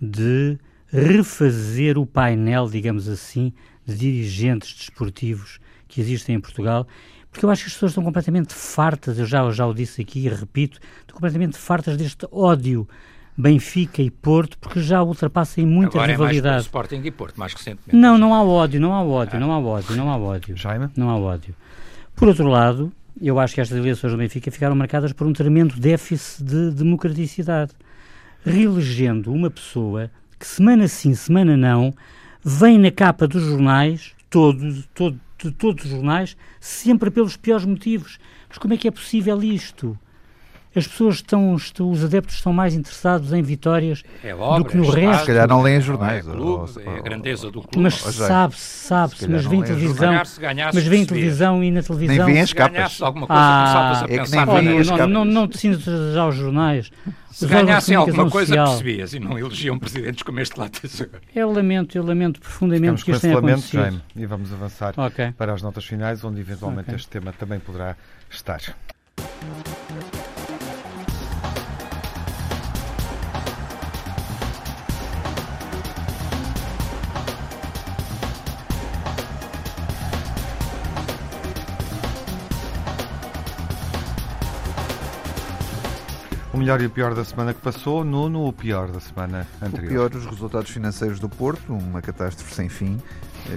[0.00, 3.52] de refazer o painel, digamos assim,
[3.84, 6.86] de dirigentes desportivos que existem em Portugal,
[7.32, 10.02] porque eu acho que as pessoas estão completamente fartas, eu já, eu já o disse
[10.02, 12.86] aqui e repito, estão completamente fartas deste ódio
[13.36, 16.46] Benfica e Porto, porque já ultrapassa em muita Agora rivalidade.
[16.46, 17.96] É mais Sporting e Porto, mais recentemente.
[17.96, 20.56] Não, não há ódio, não há ódio, não há ódio, não há ódio.
[20.56, 20.88] Jaime?
[20.96, 21.54] Não há ódio.
[22.14, 25.76] Por outro lado, eu acho que estas eleições do Benfica ficaram marcadas por um tremendo
[25.76, 27.72] déficit de democraticidade,
[28.44, 31.94] reelegendo uma pessoa que semana sim, semana não,
[32.44, 35.18] vem na capa dos jornais, todos, todo,
[35.56, 38.18] todos os jornais, sempre pelos piores motivos.
[38.48, 39.98] Mas como é que é possível isto?
[40.74, 44.88] As pessoas estão, os adeptos estão mais interessados em vitórias é obra, do que no
[44.88, 45.20] resto.
[45.20, 46.26] Se calhar não leem jornais.
[46.26, 47.78] É, clube, é a grandeza do clube.
[47.78, 50.14] Mas sabe-se, sabe-se, mas vem televisão,
[50.72, 52.16] mas vem televisão e na televisão...
[52.16, 53.00] Nem vêem as capas.
[53.02, 54.46] alguma coisa, ah, a é pensar.
[54.46, 55.72] não, não, não, não te
[56.12, 56.90] já os jornais.
[57.30, 58.66] Se ganhassem alguma coisa, social.
[58.68, 60.70] percebias e não elegiam presidentes como este lá
[61.34, 63.80] Eu lamento, eu lamento profundamente Ficamos que isto tenha acontecido.
[63.80, 65.32] Jaime, e vamos avançar okay.
[65.32, 66.96] para as notas finais, onde eventualmente okay.
[66.96, 67.96] este tema também poderá
[68.30, 68.60] estar.
[86.52, 89.86] O melhor e o pior da semana que passou, Nuno, o pior da semana anterior.
[89.86, 93.00] O pior, os resultados financeiros do Porto, uma catástrofe sem fim.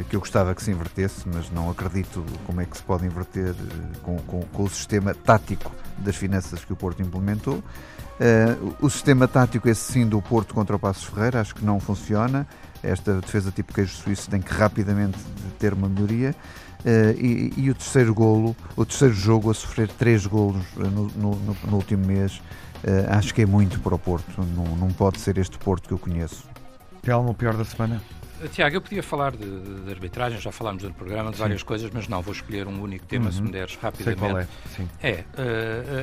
[0.10, 3.54] que eu gostava que se invertesse, mas não acredito como é que se pode inverter
[4.02, 7.56] com, com, com o sistema tático das finanças que o Porto implementou.
[7.56, 11.82] Uh, o sistema tático, esse sim, do Porto contra o Passos Ferreira, acho que não
[11.82, 12.48] funciona.
[12.82, 15.18] Esta defesa tipo queijo suíço tem que rapidamente
[15.60, 16.34] ter uma melhoria.
[16.80, 21.58] Uh, e, e, o terceiro golo, o terceiro jogo a sofrer três golos no, no,
[21.66, 22.42] no último mês,
[23.10, 24.42] acho que é muito para o Porto.
[24.56, 26.44] Não, não pode ser este Porto que eu conheço.
[27.02, 28.02] Telmo, pior da semana?
[28.52, 31.44] Tiago, eu podia falar de, de, arbitragem, já falámos no programa de Sim.
[31.44, 33.32] várias coisas, mas não, vou escolher um único tema, uhum.
[33.32, 34.20] se me deres rapidamente.
[34.20, 34.48] Sei qual é.
[34.76, 34.90] Sim.
[35.02, 35.24] É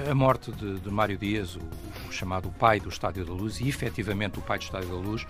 [0.06, 1.60] uh, a morte de, de Mário Dias, o,
[2.08, 5.26] o, chamado pai do Estádio da Luz, e efetivamente o pai do Estádio da Luz,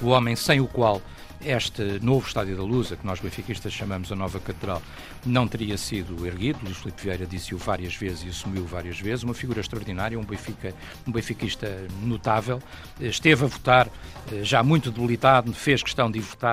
[0.00, 1.02] o homem sem o qual
[1.44, 4.80] este novo Estádio da Luz, a que nós benfiquistas chamamos a nova Catedral,
[5.26, 6.58] não teria sido erguido.
[6.62, 9.24] Luís Filipe Vieira disse-o várias vezes e assumiu várias vezes.
[9.24, 10.74] Uma figura extraordinária, um, benfica,
[11.06, 12.62] um benfiquista notável.
[12.98, 13.88] Esteve a votar,
[14.32, 16.43] eh, já muito debilitado, fez questão de votar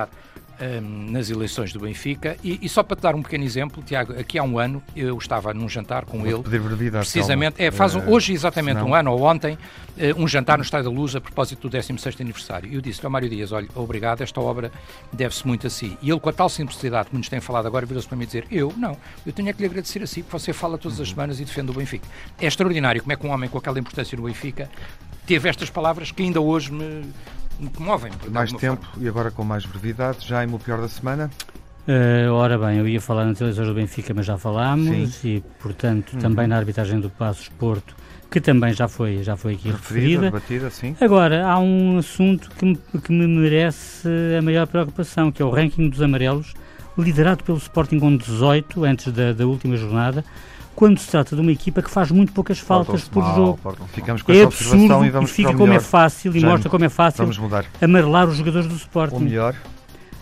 [0.62, 2.38] um, nas eleições do Benfica.
[2.44, 5.18] E, e, só para te dar um pequeno exemplo, Tiago, aqui há um ano eu
[5.18, 6.44] estava num jantar com Vou ele.
[7.00, 8.92] Precisamente, é, faz um, hoje exatamente senão...
[8.92, 12.22] um ano ou ontem, uh, um jantar no Estádio da Luz a propósito do 16
[12.22, 12.72] aniversário.
[12.72, 14.72] E eu disse-lhe ao Mário Dias: olha, obrigado, esta obra
[15.12, 15.98] deve-se muito a si.
[16.02, 18.46] E ele, com a tal simplicidade que nos tem falado agora, virou-se para mim dizer:
[18.52, 21.08] eu, não, eu tenho é que lhe agradecer a si, porque você fala todas as
[21.08, 21.14] uhum.
[21.14, 22.08] semanas e defende o Benfica.
[22.40, 24.70] É extraordinário como é que um homem com aquela importância no Benfica
[25.26, 27.06] teve estas palavras que ainda hoje me
[27.70, 28.12] comovem.
[28.30, 29.04] Mais tempo forma.
[29.04, 30.28] e agora com mais brevidade.
[30.28, 31.30] Jaime, o pior da semana?
[31.88, 35.28] Uh, ora bem, eu ia falar na televisão do Benfica, mas já falámos, Sim.
[35.28, 36.20] e portanto uhum.
[36.20, 37.96] também na arbitragem do Passos Porto,
[38.30, 40.26] que também já foi, já foi aqui referida.
[40.26, 40.96] Debatida, sim.
[41.02, 44.08] Agora, há um assunto que me, que me merece
[44.38, 46.54] a maior preocupação, que é o ranking dos amarelos,
[46.98, 50.24] liderado pelo Sporting com 18, antes da, da última jornada,
[50.76, 53.78] quando se trata de uma equipa que faz muito poucas faltas por mal, jogo.
[53.94, 56.90] Ficamos com é observação e vamos e fica como é fácil e mostra como é
[56.90, 57.30] fácil
[57.82, 59.16] amarelar os jogadores do Sporting.
[59.16, 59.56] O melhor.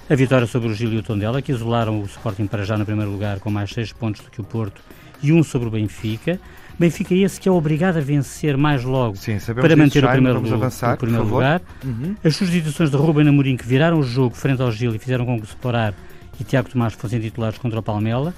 [0.10, 2.84] A vitória sobre o Gil e o Tondela, que isolaram o Sporting para já no
[2.84, 4.82] primeiro lugar com mais 6 pontos do que o Porto
[5.22, 6.40] e um sobre o Benfica.
[6.80, 10.96] Benfica esse que é obrigado a vencer mais logo Sim, para manter o primeiro, avançar,
[10.96, 11.62] o primeiro lugar.
[11.84, 12.16] Uhum.
[12.24, 15.38] As substituições de Ruben Amorim que viraram o jogo frente ao Gil e fizeram com
[15.38, 15.94] que o Separar
[16.40, 18.34] e Tiago Tomás fossem titulares contra o Palmela,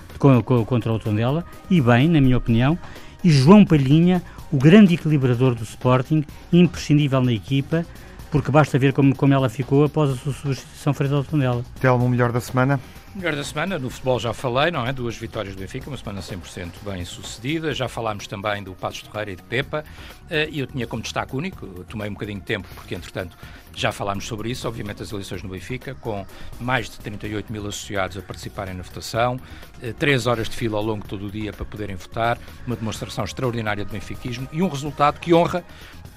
[0.65, 2.77] contra o Tondela, e bem, na minha opinião,
[3.23, 4.21] e João Palhinha,
[4.51, 7.85] o grande equilibrador do Sporting, imprescindível na equipa,
[8.31, 11.63] porque basta ver como, como ela ficou após a sua substituição frente ao Tondela.
[11.79, 12.79] Telmo, melhor da semana?
[13.13, 14.93] Melhor da semana, no futebol já falei, não é?
[14.93, 17.73] Duas vitórias do Benfica, uma semana 100% bem sucedida.
[17.73, 19.83] Já falámos também do Passos Ferreira e de Pepa.
[20.29, 23.37] Eh, e eu tinha como destaque único, tomei um bocadinho de tempo, porque entretanto
[23.75, 26.25] já falámos sobre isso, obviamente as eleições no Benfica, com
[26.57, 29.37] mais de 38 mil associados a participarem na votação,
[29.81, 32.77] eh, três horas de fila ao longo de todo o dia para poderem votar, uma
[32.77, 35.65] demonstração extraordinária de benfiquismo e um resultado que honra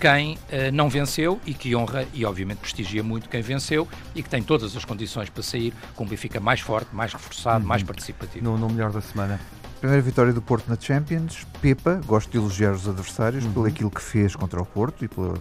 [0.00, 0.38] quem uh,
[0.72, 4.76] não venceu e que honra e obviamente prestigia muito quem venceu e que tem todas
[4.76, 7.68] as condições para sair com o Benfica mais forte, mais reforçado, uhum.
[7.68, 8.44] mais participativo.
[8.44, 9.40] No, no melhor da semana.
[9.80, 11.46] Primeira vitória do Porto na Champions.
[11.60, 13.52] Pepa, gosto de elogiar os adversários uhum.
[13.52, 15.34] pelo aquilo que fez contra o Porto e pela,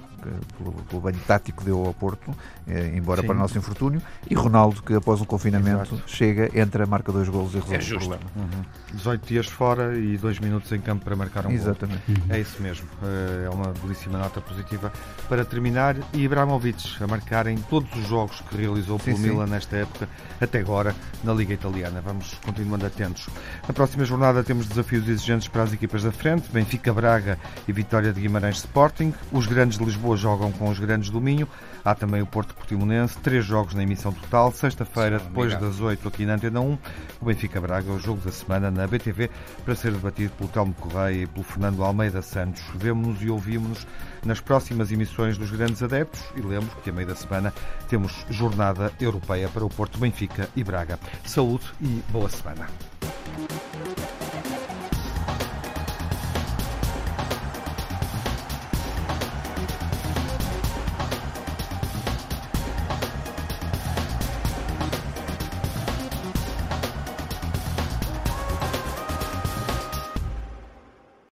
[0.57, 2.35] pelo, pelo banho tático que deu ao Porto,
[2.67, 3.27] eh, embora Sim.
[3.27, 4.01] para o nosso infortúnio.
[4.29, 6.03] E Ronaldo, que após um confinamento Exato.
[6.07, 8.23] chega, entra, marca dois golos e resolve é o problema.
[8.35, 8.65] Uhum.
[8.93, 12.01] 18 dias fora e 2 minutos em campo para marcar um Exatamente.
[12.07, 12.15] gol.
[12.15, 12.33] Uhum.
[12.33, 12.87] É isso mesmo.
[13.03, 14.91] Eh, é uma belíssima nota positiva
[15.27, 15.95] para terminar.
[16.13, 19.51] E Ibrahimovic a marcar em todos os jogos que realizou pelo sim, Milan sim.
[19.51, 20.07] nesta época,
[20.39, 22.01] até agora, na Liga Italiana.
[22.01, 23.27] Vamos continuando atentos.
[23.67, 28.13] Na próxima jornada temos desafios exigentes para as equipas da frente, Benfica, Braga e Vitória
[28.13, 29.13] de Guimarães Sporting.
[29.31, 31.47] Os grandes de Lisboa jogam com os grandes do Minho.
[31.83, 34.51] Há também o Porto Portimonense, três jogos na emissão total.
[34.51, 36.77] Sexta-feira, depois das 8 aqui na Antena 1,
[37.21, 39.29] o Benfica Braga, o jogo da semana na BTV,
[39.63, 42.63] para ser debatido pelo Telmo Correia e pelo Fernando Almeida Santos.
[42.75, 43.87] Vemo-nos e ouvimos-nos
[44.25, 47.53] nas próximas emissões dos grandes adeptos e lembro que a meio da semana
[47.89, 50.99] temos jornada europeia para o Porto, Benfica e Braga.
[51.25, 52.67] Saúde e boa semana.